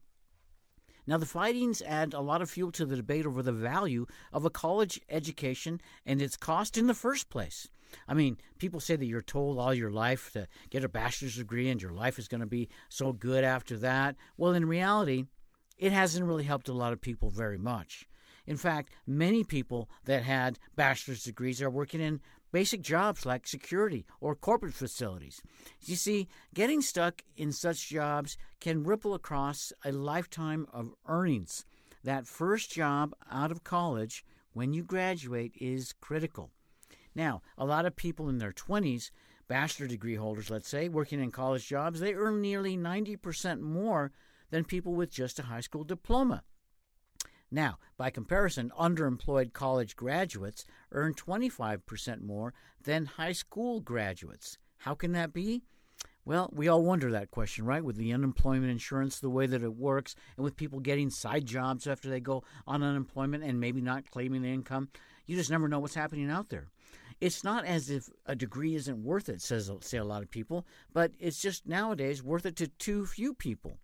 [1.04, 4.44] Now, the findings add a lot of fuel to the debate over the value of
[4.44, 7.66] a college education and its cost in the first place.
[8.06, 11.68] I mean, people say that you're told all your life to get a bachelor's degree
[11.68, 14.14] and your life is going to be so good after that.
[14.36, 15.24] Well, in reality,
[15.76, 18.06] it hasn't really helped a lot of people very much.
[18.46, 22.20] In fact, many people that had bachelor's degrees are working in
[22.56, 25.42] basic jobs like security or corporate facilities.
[25.82, 31.66] You see, getting stuck in such jobs can ripple across a lifetime of earnings.
[32.02, 36.50] That first job out of college when you graduate is critical.
[37.14, 39.10] Now, a lot of people in their 20s,
[39.48, 44.12] bachelor degree holders, let's say, working in college jobs, they earn nearly 90% more
[44.48, 46.42] than people with just a high school diploma.
[47.50, 54.58] Now, by comparison, underemployed college graduates earn 25% more than high school graduates.
[54.78, 55.62] How can that be?
[56.24, 57.84] Well, we all wonder that question, right?
[57.84, 61.86] With the unemployment insurance, the way that it works, and with people getting side jobs
[61.86, 64.88] after they go on unemployment and maybe not claiming the income,
[65.26, 66.66] you just never know what's happening out there.
[67.20, 70.66] It's not as if a degree isn't worth it, says say a lot of people,
[70.92, 73.78] but it's just nowadays worth it to too few people.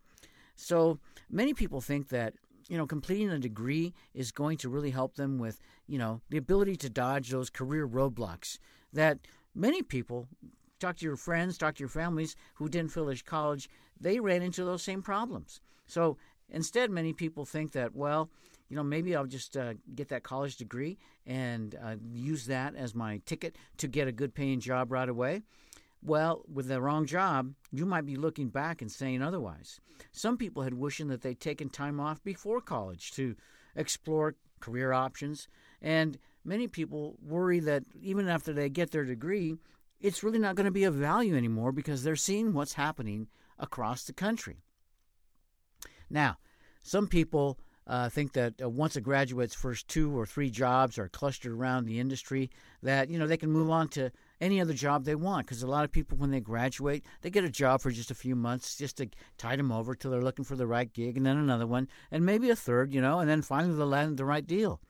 [0.57, 0.99] So
[1.31, 2.35] many people think that
[2.69, 6.37] you know, completing a degree is going to really help them with, you know, the
[6.37, 8.59] ability to dodge those career roadblocks
[8.93, 9.19] that
[9.55, 10.29] many people
[10.79, 13.69] talk to your friends, talk to your families who didn't finish college,
[14.01, 15.61] they ran into those same problems.
[15.87, 16.17] So
[16.49, 18.31] instead, many people think that, well,
[18.69, 22.95] you know, maybe I'll just uh, get that college degree and uh, use that as
[22.95, 25.43] my ticket to get a good paying job right away.
[26.05, 29.81] Well, with the wrong job, you might be looking back and saying otherwise.
[30.11, 33.37] Some people had wishing that they'd taken time off before college to
[33.77, 35.49] explore career options,
[35.81, 39.57] and many people worry that even after they get their degree,
[40.01, 44.05] it's really not going to be of value anymore because they're seeing what's happening across
[44.05, 44.59] the country.
[46.11, 46.39] Now,
[46.83, 51.09] some people uh, think that uh, once a graduate's first two or three jobs are
[51.09, 52.51] clustered around the industry,
[52.83, 54.11] that you know they can move on to
[54.43, 55.47] any other job they want.
[55.47, 58.15] Because a lot of people, when they graduate, they get a job for just a
[58.15, 61.25] few months just to tide them over till they're looking for the right gig, and
[61.25, 64.25] then another one, and maybe a third, you know, and then finally they'll land the
[64.25, 64.81] right deal.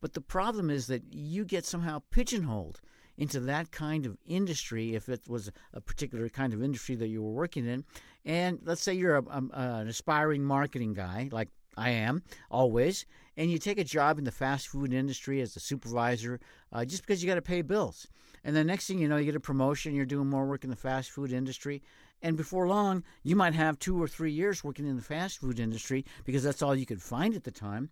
[0.00, 2.80] But the problem is that you get somehow pigeonholed
[3.16, 7.22] into that kind of industry if it was a particular kind of industry that you
[7.22, 7.84] were working in.
[8.24, 13.50] And let's say you're a, a, an aspiring marketing guy, like I am always, and
[13.50, 16.40] you take a job in the fast food industry as a supervisor
[16.72, 18.08] uh, just because you got to pay bills.
[18.44, 20.70] And the next thing you know, you get a promotion, you're doing more work in
[20.70, 21.82] the fast food industry.
[22.20, 25.58] And before long, you might have two or three years working in the fast food
[25.58, 27.90] industry because that's all you could find at the time.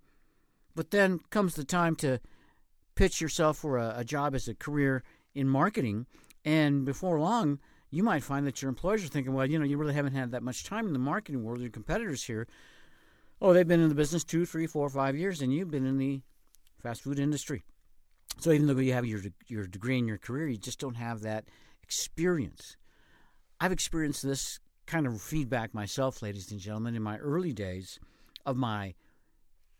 [0.74, 2.20] But then comes the time to
[2.94, 5.02] pitch yourself for a, a job as a career
[5.34, 6.06] in marketing.
[6.44, 7.58] And before long,
[7.90, 10.32] you might find that your employers are thinking, well, you know, you really haven't had
[10.32, 11.60] that much time in the marketing world.
[11.60, 12.46] Your competitors here,
[13.40, 15.98] oh, they've been in the business two, three, four, five years, and you've been in
[15.98, 16.20] the
[16.82, 17.62] fast food industry.
[18.38, 21.20] So even though you have your your degree and your career, you just don't have
[21.20, 21.44] that
[21.82, 22.76] experience.
[23.60, 28.00] I've experienced this kind of feedback myself, ladies and gentlemen, in my early days
[28.44, 28.94] of my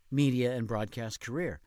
[0.09, 1.59] media and broadcast career.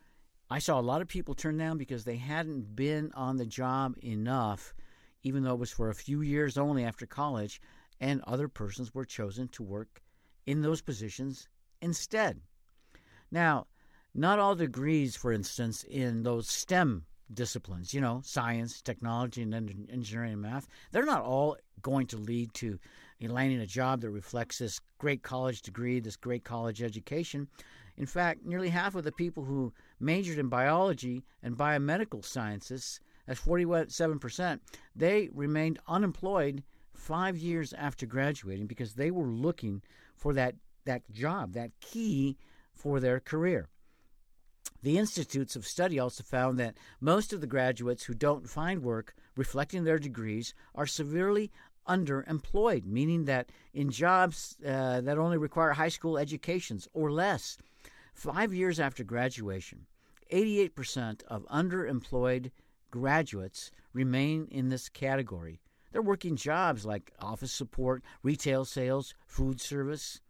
[0.49, 3.95] I saw a lot of people turn down because they hadn't been on the job
[4.01, 4.73] enough,
[5.21, 7.61] even though it was for a few years only after college,
[7.99, 10.01] and other persons were chosen to work
[10.45, 11.49] in those positions
[11.81, 12.39] instead.
[13.29, 13.67] Now,
[14.17, 20.33] not all degrees, for instance, in those STEM disciplines, you know, science, technology, and engineering
[20.33, 22.79] and math, they're not all going to lead to
[23.21, 27.47] landing a job that reflects this great college degree, this great college education.
[27.95, 33.41] In fact, nearly half of the people who majored in biology and biomedical sciences, that's
[33.41, 34.59] 47%,
[34.95, 36.63] they remained unemployed
[36.95, 39.83] five years after graduating because they were looking
[40.15, 40.55] for that,
[40.85, 42.35] that job, that key
[42.73, 43.67] for their career.
[44.83, 49.15] The institutes of study also found that most of the graduates who don't find work
[49.35, 51.51] reflecting their degrees are severely
[51.87, 57.57] underemployed, meaning that in jobs uh, that only require high school educations or less,
[58.13, 59.85] five years after graduation,
[60.31, 62.51] 88% of underemployed
[62.91, 65.59] graduates remain in this category.
[65.91, 70.21] They're working jobs like office support, retail sales, food service.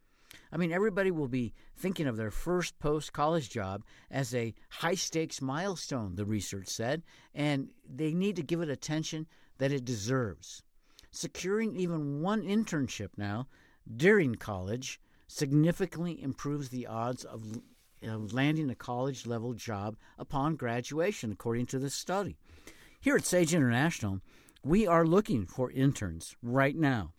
[0.52, 4.96] I mean, everybody will be thinking of their first post college job as a high
[4.96, 7.04] stakes milestone, the research said,
[7.34, 10.64] and they need to give it attention that it deserves.
[11.12, 13.48] Securing even one internship now
[13.96, 17.62] during college significantly improves the odds of,
[18.02, 22.38] landing a college level job upon graduation, according to this study.
[23.00, 24.22] Here at Sage International,
[24.64, 27.14] we are looking for interns right now.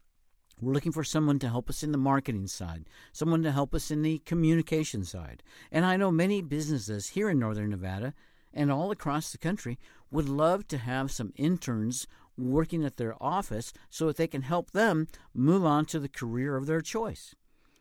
[0.60, 3.92] We're looking for someone to help us in the marketing side, someone to help us
[3.92, 5.42] in the communication side.
[5.70, 8.12] And I know many businesses here in Northern Nevada
[8.52, 9.78] and all across the country
[10.10, 14.72] would love to have some interns working at their office so that they can help
[14.72, 17.36] them move on to the career of their choice.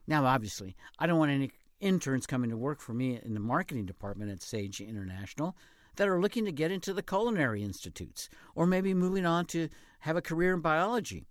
[0.05, 3.85] Now, obviously, I don't want any interns coming to work for me in the marketing
[3.85, 5.55] department at Sage International
[5.95, 9.69] that are looking to get into the culinary institutes or maybe moving on to
[10.01, 11.25] have a career in biology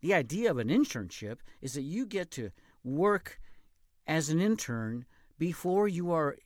[0.00, 2.50] the idea of an internship is that you get to
[2.84, 3.40] work
[4.06, 5.04] as an intern
[5.38, 6.36] before you are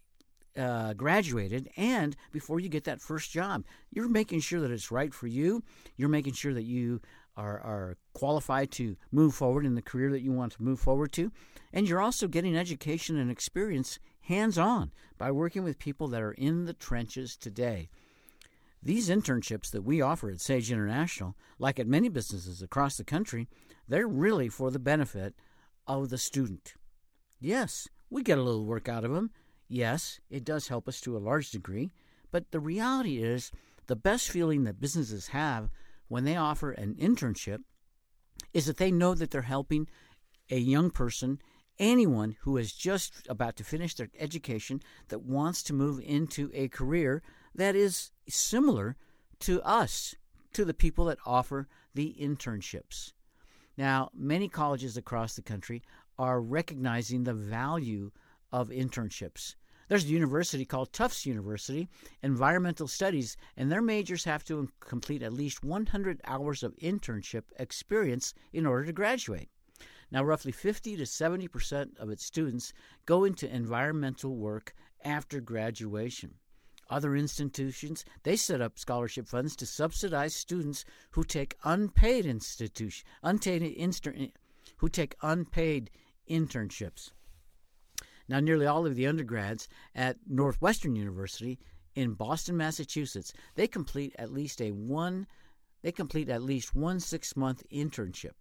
[0.57, 3.65] uh, graduated and before you get that first job.
[3.91, 5.63] You're making sure that it's right for you.
[5.97, 7.01] You're making sure that you
[7.37, 11.13] are, are qualified to move forward in the career that you want to move forward
[11.13, 11.33] to.
[11.73, 16.33] And you're also getting education and experience hands on by working with people that are
[16.33, 17.89] in the trenches today.
[18.83, 23.49] These internships that we offer at Sage International, like at many businesses across the country,
[23.87, 25.35] they're really for the benefit
[25.87, 26.75] of the student.
[27.39, 29.31] Yes, we get a little work out of them.
[29.69, 31.93] Yes, it does help us to a large degree.
[32.31, 33.53] But the reality is,
[33.87, 35.71] the best feeling that businesses have
[36.09, 37.59] when they offer an internship
[38.53, 39.89] is that they know that they're helping
[40.51, 41.41] a young person,
[41.79, 46.69] anyone who is just about to finish their education that wants to move into a
[46.69, 47.23] career
[47.55, 48.97] that is similar
[49.41, 50.15] to us,
[50.53, 53.13] to the people that offer the internships.
[53.77, 55.83] Now, many colleges across the country
[56.19, 58.11] are recognizing the value
[58.53, 59.55] of internships.
[59.89, 61.89] There's a university called Tufts University,
[62.23, 68.33] Environmental Studies, and their majors have to complete at least 100 hours of internship experience
[68.53, 69.49] in order to graduate.
[70.11, 72.73] Now, roughly 50 to 70 percent of its students
[73.07, 76.35] go into environmental work after graduation.
[76.93, 83.63] Other institutions, they set up scholarship funds to subsidize students who take unpaid institution, unpaid
[83.63, 84.15] inster,
[84.77, 85.89] who take unpaid
[86.29, 87.11] internships.
[88.29, 91.59] Now, nearly all of the undergrads at Northwestern University
[91.95, 95.27] in Boston, Massachusetts, they complete at least a one
[95.81, 98.35] they complete at least one six month internship.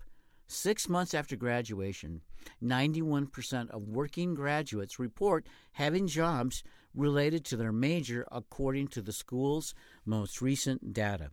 [0.48, 2.20] Six months after graduation,
[2.62, 6.64] 91% of working graduates report having jobs
[6.94, 9.74] related to their major according to the school's
[10.06, 11.32] most recent data.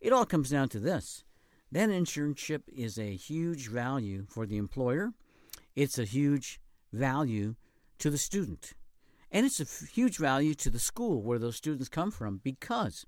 [0.00, 1.24] It all comes down to this.
[1.70, 5.12] That internship is a huge value for the employer,
[5.76, 6.60] it's a huge
[6.92, 7.56] value
[7.98, 8.72] to the student,
[9.30, 13.04] and it's a huge value to the school where those students come from because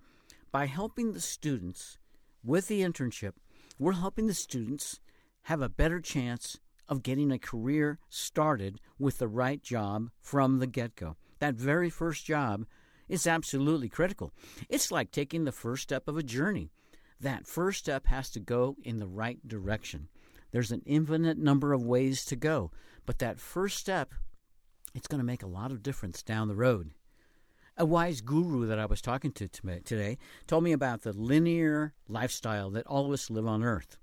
[0.52, 1.98] by helping the students
[2.44, 3.32] with the internship,
[3.78, 5.00] we're helping the students
[5.44, 10.66] have a better chance of getting a career started with the right job from the
[10.66, 12.64] get go that very first job
[13.08, 14.32] is absolutely critical.
[14.68, 16.70] It's like taking the first step of a journey.
[17.20, 20.08] That first step has to go in the right direction.
[20.52, 22.70] There's an infinite number of ways to go,
[23.04, 24.14] but that first step,
[24.94, 26.92] it's going to make a lot of difference down the road.
[27.76, 32.70] A wise guru that I was talking to today told me about the linear lifestyle
[32.70, 33.96] that all of us live on earth.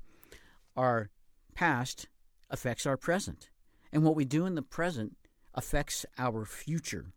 [0.76, 1.10] Our
[1.54, 2.08] past
[2.50, 3.50] affects our present,
[3.92, 5.18] and what we do in the present
[5.54, 7.14] affects our future.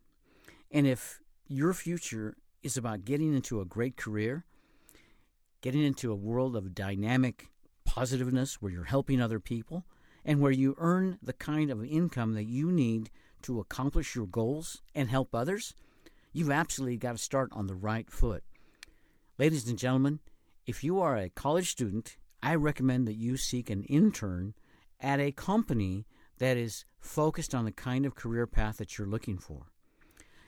[0.71, 4.45] And if your future is about getting into a great career,
[5.61, 7.49] getting into a world of dynamic
[7.83, 9.85] positiveness where you're helping other people,
[10.23, 13.09] and where you earn the kind of income that you need
[13.41, 15.73] to accomplish your goals and help others,
[16.31, 18.43] you've absolutely got to start on the right foot.
[19.37, 20.19] Ladies and gentlemen,
[20.67, 24.53] if you are a college student, I recommend that you seek an intern
[24.99, 26.05] at a company
[26.37, 29.71] that is focused on the kind of career path that you're looking for.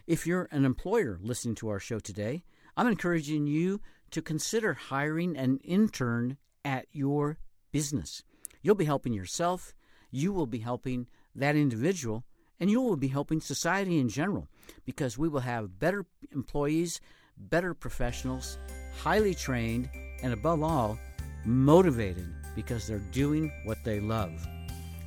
[0.05, 2.43] If you're an employer listening to our show today,
[2.75, 3.79] I'm encouraging you
[4.11, 6.35] to consider hiring an intern
[6.65, 7.37] at your
[7.71, 8.21] business.
[8.61, 9.73] You'll be helping yourself,
[10.11, 12.25] you will be helping that individual,
[12.59, 14.49] and you will be helping society in general
[14.83, 16.99] because we will have better employees,
[17.37, 18.57] better professionals,
[19.01, 19.89] highly trained,
[20.21, 20.99] and above all,
[21.45, 22.27] motivated
[22.57, 24.45] because they're doing what they love.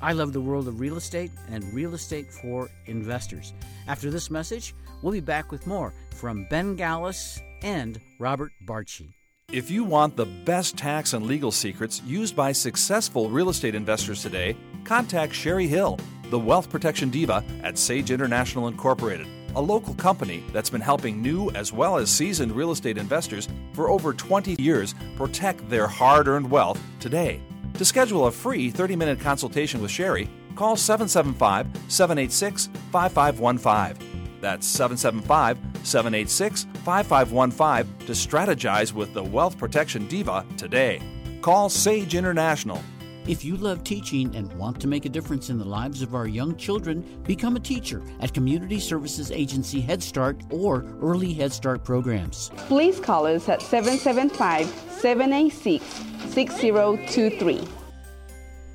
[0.01, 3.53] I love the world of real estate and real estate for investors.
[3.87, 9.09] After this message, we'll be back with more from Ben Galles and Robert Bartshe.
[9.53, 14.21] If you want the best tax and legal secrets used by successful real estate investors
[14.21, 20.43] today, contact Sherry Hill, the wealth protection diva at Sage International Incorporated, a local company
[20.53, 24.97] that's been helping new as well as seasoned real estate investors for over 20 years
[25.17, 27.41] protect their hard earned wealth today.
[27.75, 34.16] To schedule a free 30 minute consultation with Sherry, call 775 786 5515.
[34.41, 41.01] That's 775 786 5515 to strategize with the Wealth Protection Diva today.
[41.43, 42.83] Call Sage International.
[43.27, 46.29] If you love teaching and want to make a difference in the lives of our
[46.29, 51.83] young children, become a teacher at Community Services Agency Head Start or Early Head Start
[51.83, 52.53] programs.
[52.69, 54.67] Please call us at 775
[55.01, 55.85] 786
[56.33, 57.65] 6023.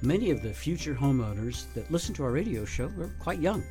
[0.01, 3.63] Many of the future homeowners that listen to our radio show are quite young.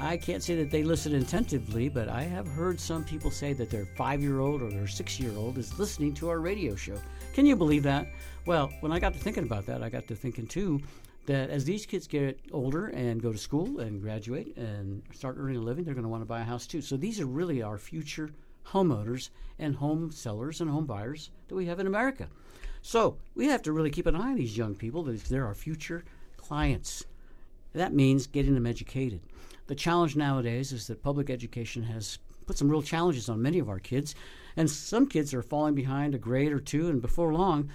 [0.00, 3.68] I can't say that they listen attentively, but I have heard some people say that
[3.68, 6.96] their five year old or their six year old is listening to our radio show.
[7.32, 8.06] Can you believe that?
[8.46, 10.80] Well, when I got to thinking about that, I got to thinking too
[11.26, 15.56] that as these kids get older and go to school and graduate and start earning
[15.56, 16.80] a living, they're going to want to buy a house too.
[16.80, 18.30] So these are really our future
[18.68, 22.28] homeowners and home sellers and home buyers that we have in America.
[22.82, 26.04] So we have to really keep an eye on these young people they're our future
[26.36, 27.04] clients.
[27.72, 29.20] That means getting them educated.
[29.68, 33.68] The challenge nowadays is that public education has put some real challenges on many of
[33.68, 34.14] our kids,
[34.56, 37.70] and some kids are falling behind a grade or two, and before long,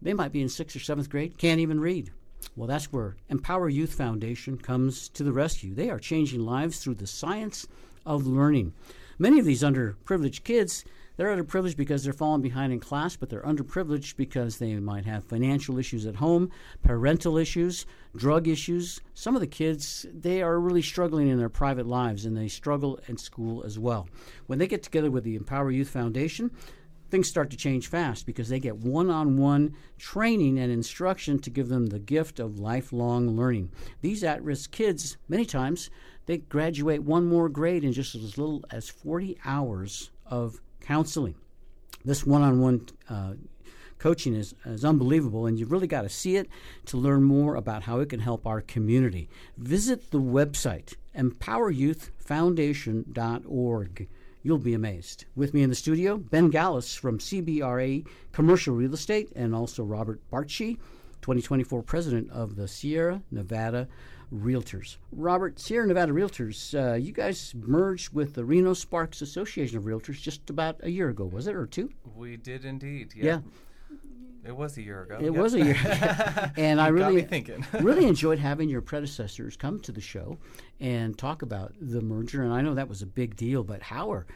[0.00, 2.12] they might be in sixth or seventh grade, can't even read.
[2.54, 5.74] Well, that's where Empower Youth Foundation comes to the rescue.
[5.74, 7.66] They are changing lives through the science
[8.04, 8.74] of learning.
[9.18, 10.84] Many of these underprivileged kids
[11.18, 15.24] they're underprivileged because they're falling behind in class, but they're underprivileged because they might have
[15.24, 16.48] financial issues at home,
[16.84, 19.00] parental issues, drug issues.
[19.14, 23.00] Some of the kids, they are really struggling in their private lives and they struggle
[23.08, 24.08] in school as well.
[24.46, 26.52] When they get together with the Empower Youth Foundation,
[27.10, 31.50] things start to change fast because they get one on one training and instruction to
[31.50, 33.72] give them the gift of lifelong learning.
[34.02, 35.90] These at risk kids, many times,
[36.26, 41.36] they graduate one more grade in just as little as 40 hours of counseling.
[42.02, 42.86] This one on one
[43.98, 46.48] coaching is, is unbelievable, and you've really got to see it
[46.86, 49.28] to learn more about how it can help our community.
[49.58, 54.08] Visit the website, empoweryouthfoundation.org.
[54.42, 55.26] You'll be amazed.
[55.36, 60.22] With me in the studio, Ben Galles from CBRE Commercial Real Estate, and also Robert
[60.32, 60.78] Bartshe,
[61.20, 63.88] 2024 president of the Sierra Nevada
[64.32, 64.98] Realtors.
[65.12, 70.20] Robert, Sierra Nevada Realtors, uh, you guys merged with the Reno Sparks Association of Realtors
[70.20, 71.90] just about a year ago, was it, or two?
[72.16, 73.12] We did indeed.
[73.14, 73.24] Yeah.
[73.24, 73.40] yeah.
[74.48, 75.18] It was a year ago.
[75.20, 75.34] It yep.
[75.34, 75.76] was a year,
[76.56, 77.66] and I really thinking.
[77.82, 80.38] really enjoyed having your predecessors come to the show
[80.80, 82.42] and talk about the merger.
[82.42, 84.26] And I know that was a big deal, but how are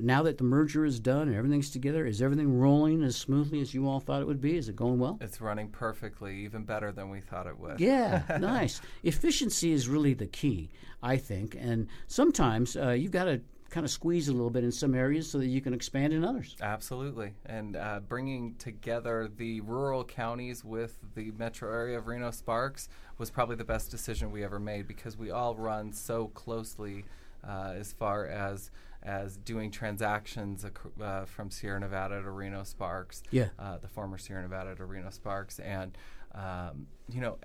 [0.00, 3.74] now that the merger is done and everything's together, is everything rolling as smoothly as
[3.74, 4.56] you all thought it would be?
[4.56, 5.18] Is it going well?
[5.20, 7.78] It's running perfectly, even better than we thought it would.
[7.78, 8.80] Yeah, nice.
[9.02, 10.70] Efficiency is really the key,
[11.02, 11.56] I think.
[11.58, 13.42] And sometimes uh, you've got to
[13.72, 16.24] kind of squeeze a little bit in some areas so that you can expand in
[16.24, 16.56] others.
[16.60, 17.32] Absolutely.
[17.46, 23.30] And uh, bringing together the rural counties with the metro area of Reno Sparks was
[23.30, 27.06] probably the best decision we ever made because we all run so closely
[27.48, 28.70] uh, as far as
[29.04, 30.64] as doing transactions
[31.02, 35.10] uh, from Sierra Nevada to Reno Sparks, yeah, uh, the former Sierra Nevada to Reno
[35.10, 35.98] Sparks, and
[36.36, 37.38] um, you know.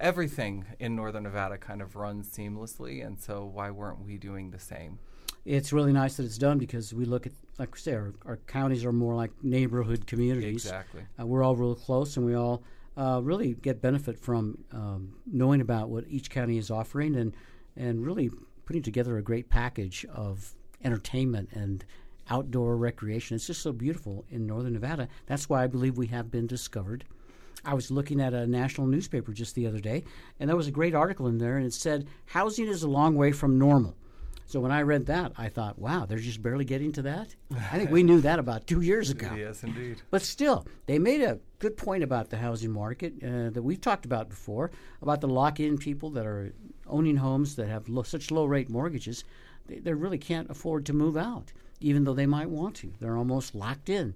[0.00, 4.58] Everything in northern Nevada kind of runs seamlessly, and so why weren't we doing the
[4.58, 4.98] same?
[5.44, 8.36] It's really nice that it's done because we look at, like we say, our, our
[8.46, 10.66] counties are more like neighborhood communities.
[10.66, 11.02] Exactly.
[11.18, 12.62] Uh, we're all real close, and we all
[12.96, 17.34] uh, really get benefit from um, knowing about what each county is offering, and
[17.76, 18.30] and really
[18.66, 21.84] putting together a great package of entertainment and
[22.28, 23.34] outdoor recreation.
[23.36, 25.08] It's just so beautiful in northern Nevada.
[25.26, 27.04] That's why I believe we have been discovered.
[27.64, 30.04] I was looking at a national newspaper just the other day,
[30.38, 33.14] and there was a great article in there, and it said housing is a long
[33.14, 33.96] way from normal.
[34.46, 37.34] So when I read that, I thought, wow, they're just barely getting to that.
[37.54, 39.30] I think we knew that about two years ago.
[39.36, 40.00] Yes, indeed.
[40.10, 44.06] But still, they made a good point about the housing market uh, that we've talked
[44.06, 44.70] about before
[45.02, 46.54] about the lock-in people that are
[46.86, 49.22] owning homes that have lo- such low-rate mortgages,
[49.66, 52.94] they, they really can't afford to move out, even though they might want to.
[53.00, 54.14] They're almost locked in.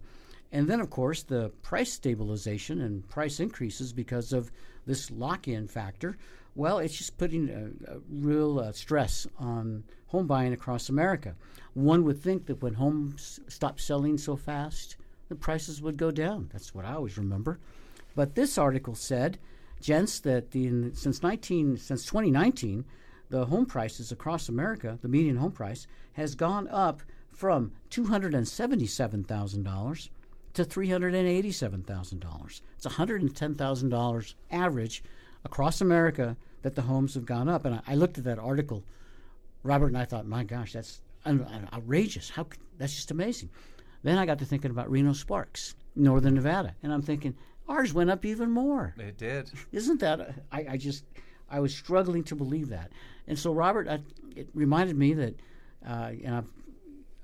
[0.52, 4.52] And then, of course, the price stabilization and price increases because of
[4.86, 6.18] this lock-in factor.
[6.54, 11.34] Well, it's just putting a, a real uh, stress on home buying across America.
[11.72, 14.96] One would think that when homes stop selling so fast,
[15.30, 16.50] the prices would go down.
[16.52, 17.58] That's what I always remember.
[18.14, 19.38] But this article said,
[19.80, 22.84] gents, that the, since 19 since 2019,
[23.30, 28.34] the home prices across America, the median home price, has gone up from two hundred
[28.34, 30.10] and seventy-seven thousand dollars
[30.54, 32.62] to three hundred and eighty-seven thousand dollars.
[32.76, 35.02] It's one hundred and ten thousand dollars average
[35.44, 37.64] across America that the homes have gone up.
[37.64, 38.84] And I, I looked at that article,
[39.62, 42.30] Robert, and I thought, my gosh, that's un- outrageous.
[42.30, 43.50] How c- that's just amazing.
[44.02, 47.36] Then I got to thinking about Reno Sparks, Northern Nevada, and I'm thinking
[47.68, 48.94] ours went up even more.
[48.98, 49.50] It did.
[49.70, 50.20] Isn't that?
[50.20, 51.04] A, I, I just
[51.50, 52.90] I was struggling to believe that.
[53.28, 54.00] And so Robert, I,
[54.34, 55.34] it reminded me that,
[55.86, 56.48] uh, and I've,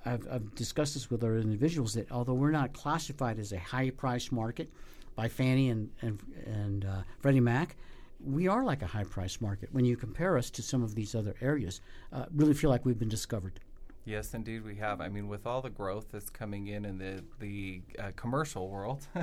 [0.08, 3.90] I've I've discussed this with other individuals that although we're not classified as a high
[3.90, 4.70] price market
[5.14, 7.76] by Fannie and and and uh, Freddie Mac,
[8.24, 11.14] we are like a high price market when you compare us to some of these
[11.14, 11.80] other areas.
[12.12, 13.60] Uh, really feel like we've been discovered.
[14.04, 15.02] Yes, indeed, we have.
[15.02, 19.06] I mean, with all the growth that's coming in in the the uh, commercial world,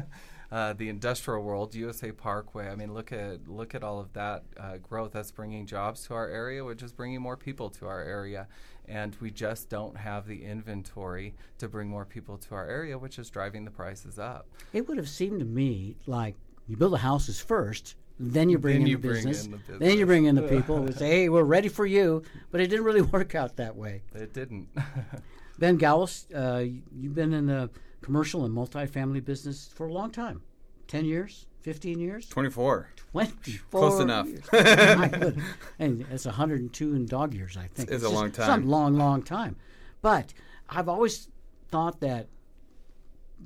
[0.52, 2.70] uh, the industrial world, USA Parkway.
[2.70, 5.12] I mean, look at look at all of that uh, growth.
[5.14, 8.48] That's bringing jobs to our area, which is bringing more people to our area,
[8.88, 13.20] and we just don't have the inventory to bring more people to our area, which
[13.20, 14.48] is driving the prices up.
[14.74, 16.36] It would have seemed to me like
[16.68, 19.52] you build the houses first, then you bring, Then in, you the bring business, in
[19.52, 22.62] the then you bring in the people who say, "Hey, we're ready for you," but
[22.62, 24.04] it didn't really work out that way.
[24.14, 24.70] It didn't.
[25.60, 27.70] Ben Galles, uh, you've been in the
[28.06, 30.40] commercial and multifamily business for a long time
[30.88, 32.90] 10 years, 15 years, 24.
[33.12, 34.28] 24 Close enough.
[35.80, 37.90] and it's 102 in dog years, I think.
[37.90, 38.46] It's a just long time.
[38.46, 39.56] Some long, long time.
[40.04, 40.36] But
[40.70, 41.30] I've always
[41.70, 42.28] thought that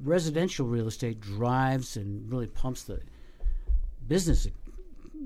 [0.04, 3.00] residential real estate drives and really pumps the
[4.10, 4.46] business,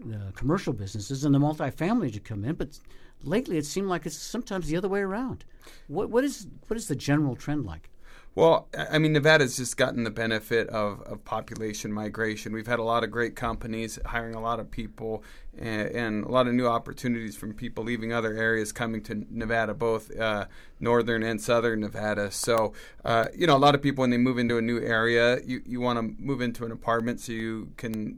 [0.06, 2.54] the commercial businesses, and the multifamily to come in.
[2.54, 2.78] But
[3.24, 5.44] lately, it seemed like it's sometimes the other way around.
[5.88, 7.90] What what is what is the general trend like?
[8.36, 12.52] Well, I mean, Nevada's just gotten the benefit of, of population migration.
[12.52, 15.24] We've had a lot of great companies hiring a lot of people
[15.56, 19.76] and, and a lot of new opportunities from people leaving other areas coming to Nevada,
[19.76, 20.46] both uh,
[20.80, 22.32] northern and southern Nevada.
[22.32, 22.74] So,
[23.06, 25.62] uh, you know, a lot of people, when they move into a new area, you,
[25.64, 28.18] you want to move into an apartment so you can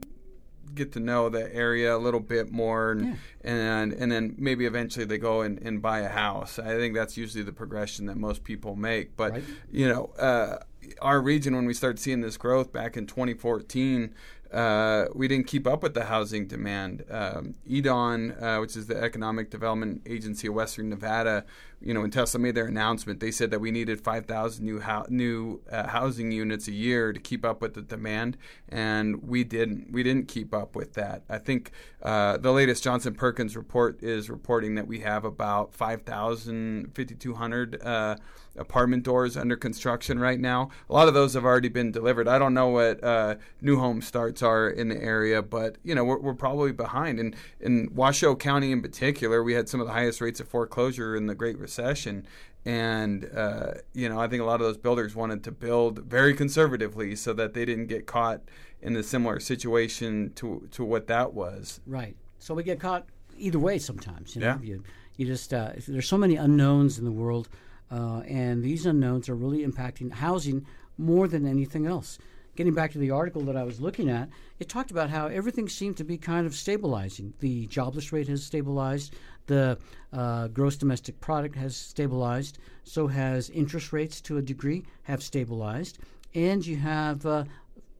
[0.76, 3.14] get to know the area a little bit more and Yeah.
[3.42, 6.58] and and then maybe eventually they go and, and buy a house.
[6.58, 9.16] I think that's usually the progression that most people make.
[9.16, 9.44] But Right.
[9.70, 10.58] you know, uh,
[11.02, 14.14] our region when we started seeing this growth back in 2014,
[14.52, 17.04] uh, we didn't keep up with the housing demand.
[17.10, 21.44] Um, EDAWN, uh, which is the Economic Development Agency of Western Nevada,
[21.80, 25.06] you know, when Tesla made their announcement, they said that we needed 5,000 new hou-
[25.08, 28.36] new uh, housing units a year to keep up with the demand,
[28.68, 29.92] and we didn't.
[29.92, 31.22] We didn't keep up with that.
[31.28, 31.70] I think
[32.02, 38.16] uh, the latest Johnson Perkins report is reporting that we have about 5,000, 5,200 uh,
[38.58, 40.70] apartment doors under construction right now.
[40.88, 42.28] A lot of those have already been delivered.
[42.28, 46.04] I don't know what uh, new home starts are in the area, but you know
[46.04, 47.18] we're, we're probably behind.
[47.18, 51.16] And in Washoe County in particular, we had some of the highest rates of foreclosure
[51.16, 52.26] in the Great Recession.
[52.64, 56.34] And uh, you know, I think a lot of those builders wanted to build very
[56.34, 58.40] conservatively so that they didn't get caught
[58.82, 61.80] in a similar situation to to what that was.
[61.86, 62.16] Right.
[62.38, 63.04] So we get caught
[63.36, 64.34] either way sometimes.
[64.34, 64.68] You know, Yeah.
[64.70, 64.82] you,
[65.16, 67.48] you just uh, there's so many unknowns in the world,
[67.90, 70.66] uh, and these unknowns are really impacting housing
[70.98, 72.18] more than anything else.
[72.56, 75.68] Getting back to the article that I was looking at, it talked about how everything
[75.68, 77.34] seemed to be kind of stabilizing.
[77.40, 79.14] The jobless rate has stabilized.
[79.46, 79.78] The
[80.12, 82.58] uh, gross domestic product has stabilized.
[82.84, 85.98] So has interest rates to a degree have stabilized,
[86.34, 87.44] and you have uh,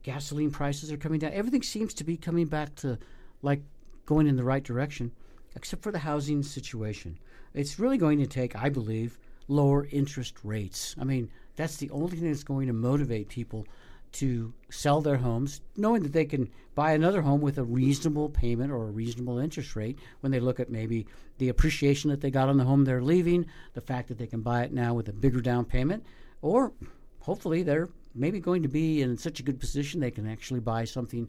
[0.03, 1.33] gasoline prices are coming down.
[1.33, 2.97] Everything seems to be coming back to
[3.41, 3.61] like
[4.05, 5.11] going in the right direction,
[5.55, 7.17] except for the housing situation.
[7.53, 9.17] It's really going to take, I believe,
[9.47, 10.95] lower interest rates.
[10.99, 13.65] I mean, that's the only thing that's going to motivate people
[14.13, 18.71] to sell their homes, knowing that they can buy another home with a reasonable payment
[18.71, 21.05] or a reasonable interest rate when they look at maybe
[21.37, 24.41] the appreciation that they got on the home they're leaving, the fact that they can
[24.41, 26.03] buy it now with a bigger down payment,
[26.41, 26.71] or
[27.19, 30.83] hopefully they're maybe going to be in such a good position they can actually buy
[30.83, 31.27] something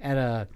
[0.00, 0.48] at a,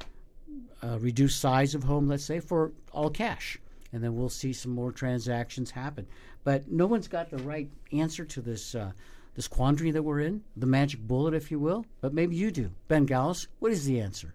[0.83, 3.59] a reduced size of home, let's say, for all cash.
[3.93, 6.07] And then we'll see some more transactions happen.
[6.45, 8.93] But no one's got the right answer to this uh,
[9.37, 11.85] this quandary that we're in, the magic bullet, if you will.
[12.01, 12.71] But maybe you do.
[12.89, 14.35] Ben Galles, what is the answer?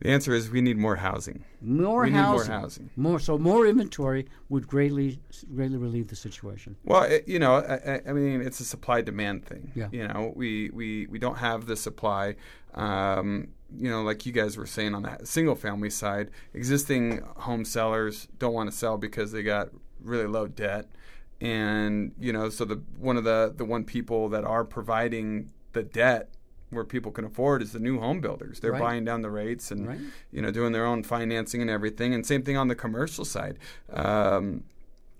[0.00, 1.44] The answer is we need more housing.
[1.62, 2.42] More we housing.
[2.42, 2.90] need more housing.
[2.96, 5.20] More so more inventory would greatly
[5.54, 6.76] greatly relieve the situation.
[6.84, 9.72] Well, it, you know, I, I, mean, it's a supply demand thing.
[9.74, 9.88] Yeah.
[9.90, 12.34] You know, we we we don't have the supply.
[12.74, 17.64] Um, you know, like you guys were saying on that single family side, existing home
[17.64, 19.70] sellers don't want to sell because they got
[20.02, 20.88] really low debt,
[21.40, 25.82] and you know, so the one of the the one people that are providing the
[25.82, 26.30] debt
[26.70, 28.58] where people can afford is the new home builders.
[28.60, 28.80] They're Right.
[28.82, 30.00] buying down the rates and Right.
[30.32, 32.12] you know doing their own financing and everything.
[32.14, 33.58] And same thing on the commercial side.
[33.92, 34.64] Um,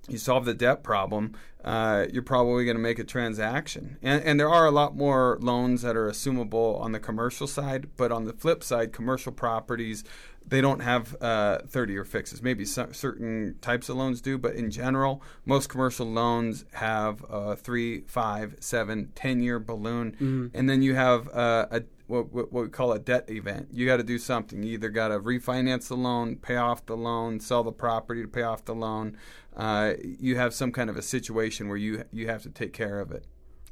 [0.08, 1.32] you solve the debt problem,
[1.64, 3.96] uh, you're probably going to make a transaction.
[4.02, 7.88] And, and there are a lot more loans that are assumable on the commercial side,
[7.96, 10.04] but on the flip side, commercial properties,
[10.48, 12.42] they don't have uh, 30 year fixes.
[12.42, 17.56] Maybe some, certain types of loans do, but in general, most commercial loans have a
[17.56, 20.50] three, five, seven, 10 year balloon.
[20.54, 23.68] And then you have uh, a what, what what we call a debt event.
[23.72, 24.62] You got to do something.
[24.62, 28.28] You either got to refinance the loan, pay off the loan, sell the property to
[28.28, 29.16] pay off the loan.
[29.56, 33.00] Uh, you have some kind of a situation where you you have to take care
[33.00, 33.24] of it.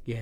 [0.03, 0.21] Yeah.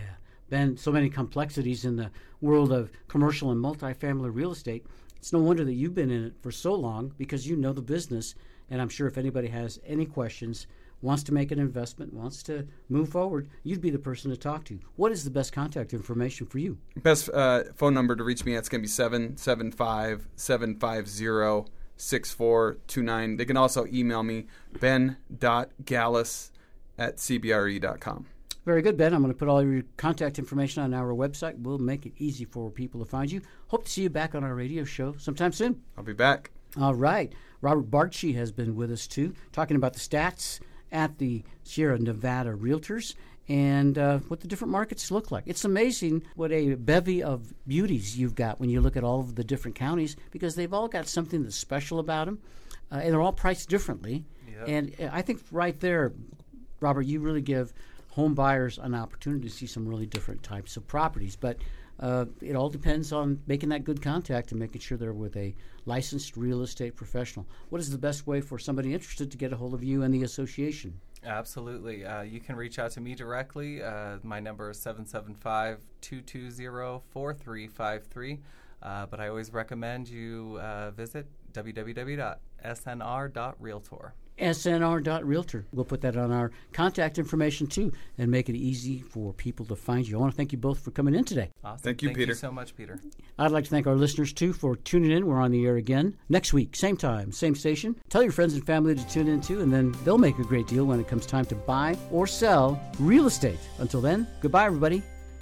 [0.49, 4.86] Ben, so many complexities in the world of commercial and multifamily real estate.
[5.24, 7.82] It's no wonder that you've been in it for so long because you know the
[7.82, 8.36] business.
[8.69, 10.67] And I'm sure if anybody has any questions,
[11.01, 14.65] wants to make an investment, wants to move forward, you'd be the person to talk
[14.65, 14.82] to.
[14.97, 16.78] What is the best contact information for you?
[16.97, 23.38] Best uh, phone number to reach me at is going to be 775 750 6429.
[23.38, 24.47] They can also email me,
[24.78, 26.51] ben.galles
[26.97, 28.26] at cbre.com.
[28.66, 29.14] Very good, Ben.
[29.14, 31.59] I'm going to put all your contact information on our website.
[31.59, 33.41] We'll make it easy for people to find you.
[33.68, 35.82] Hope to see you back on our radio show sometime soon.
[35.97, 36.51] I'll be back.
[36.80, 37.34] All right.
[37.59, 40.61] Robert Bartshe has been with us too, talking about the stats
[40.93, 43.16] at the Sierra Nevada Realtors
[43.49, 45.43] and uh, what the different markets look like.
[45.45, 49.36] It's amazing what a bevy of beauties you've got when you look at all of
[49.36, 52.39] the different counties because they've all got something that's special about them,
[52.91, 54.26] uh, and they're all priced differently.
[54.47, 54.68] Yep.
[54.68, 56.14] And uh, I think right there,
[56.80, 57.74] Robert, you really give
[58.14, 61.36] home buyers an opportunity to see some really different types of properties.
[61.36, 61.57] But
[61.99, 65.55] uh, it all depends on making that good contact and making sure they're with a
[65.86, 67.47] licensed real estate professional.
[67.70, 70.14] What is the best way for somebody interested to get a hold of you and
[70.14, 70.99] the association?
[71.26, 72.05] Absolutely.
[72.05, 73.82] Uh, you can reach out to me directly.
[73.82, 78.39] Uh, my number is 775 220 4353.
[78.82, 84.14] But I always recommend you uh, visit www.snr.realtor.
[84.40, 85.66] snr.realtor.
[85.72, 89.76] We'll put that on our contact information too and make it easy for people to
[89.76, 90.18] find you.
[90.18, 91.50] I want to thank you both for coming in today.
[91.64, 91.84] Awesome.
[91.84, 92.32] Thank you, Thank Peter.
[92.32, 93.00] you so much, Peter.
[93.38, 95.26] I'd like to thank our listeners too for tuning in.
[95.26, 97.96] We're on the air again next week, same time, same station.
[98.10, 100.68] Tell your friends and family to tune in too, and then they'll make a great
[100.68, 103.60] deal when it comes time to buy or sell real estate.
[103.80, 105.02] Until then, goodbye, everybody.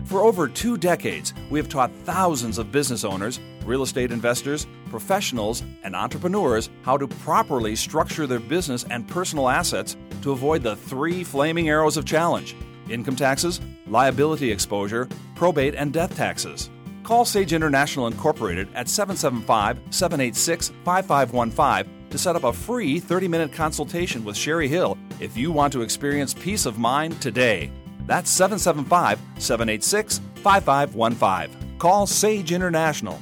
[0.05, 5.63] For over two decades, we have taught thousands of business owners, real estate investors, professionals,
[5.83, 11.23] and entrepreneurs how to properly structure their business and personal assets to avoid the three
[11.23, 12.55] flaming arrows of challenge
[12.87, 16.69] income taxes, liability exposure, probate, and death taxes.
[17.01, 23.51] Call Sage International Incorporated at 775 786 5515 to set up a free 30 minute
[23.51, 27.71] consultation with Sherry Hill if you want to experience peace of mind today.
[28.07, 31.77] That's 775 786 5515.
[31.79, 33.19] Call Sage International.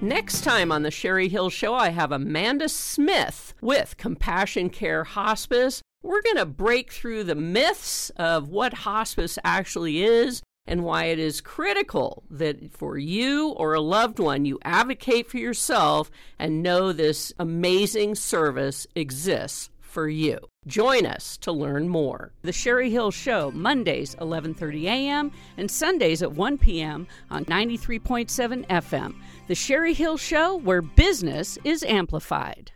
[0.00, 5.82] Next time on the Sherry Hill Show, I have Amanda Smith with Compassion Care Hospice.
[6.02, 11.18] We're going to break through the myths of what hospice actually is and why it
[11.18, 16.92] is critical that for you or a loved one, you advocate for yourself and know
[16.92, 20.38] this amazing service exists for you.
[20.68, 22.32] Join us to learn more.
[22.42, 25.32] The Sherry Hill Show, Mondays 11:30 a.m.
[25.56, 27.06] and Sundays at 1 p.m.
[27.30, 29.14] on 93.7 FM.
[29.46, 32.72] The Sherry Hill Show where business is amplified.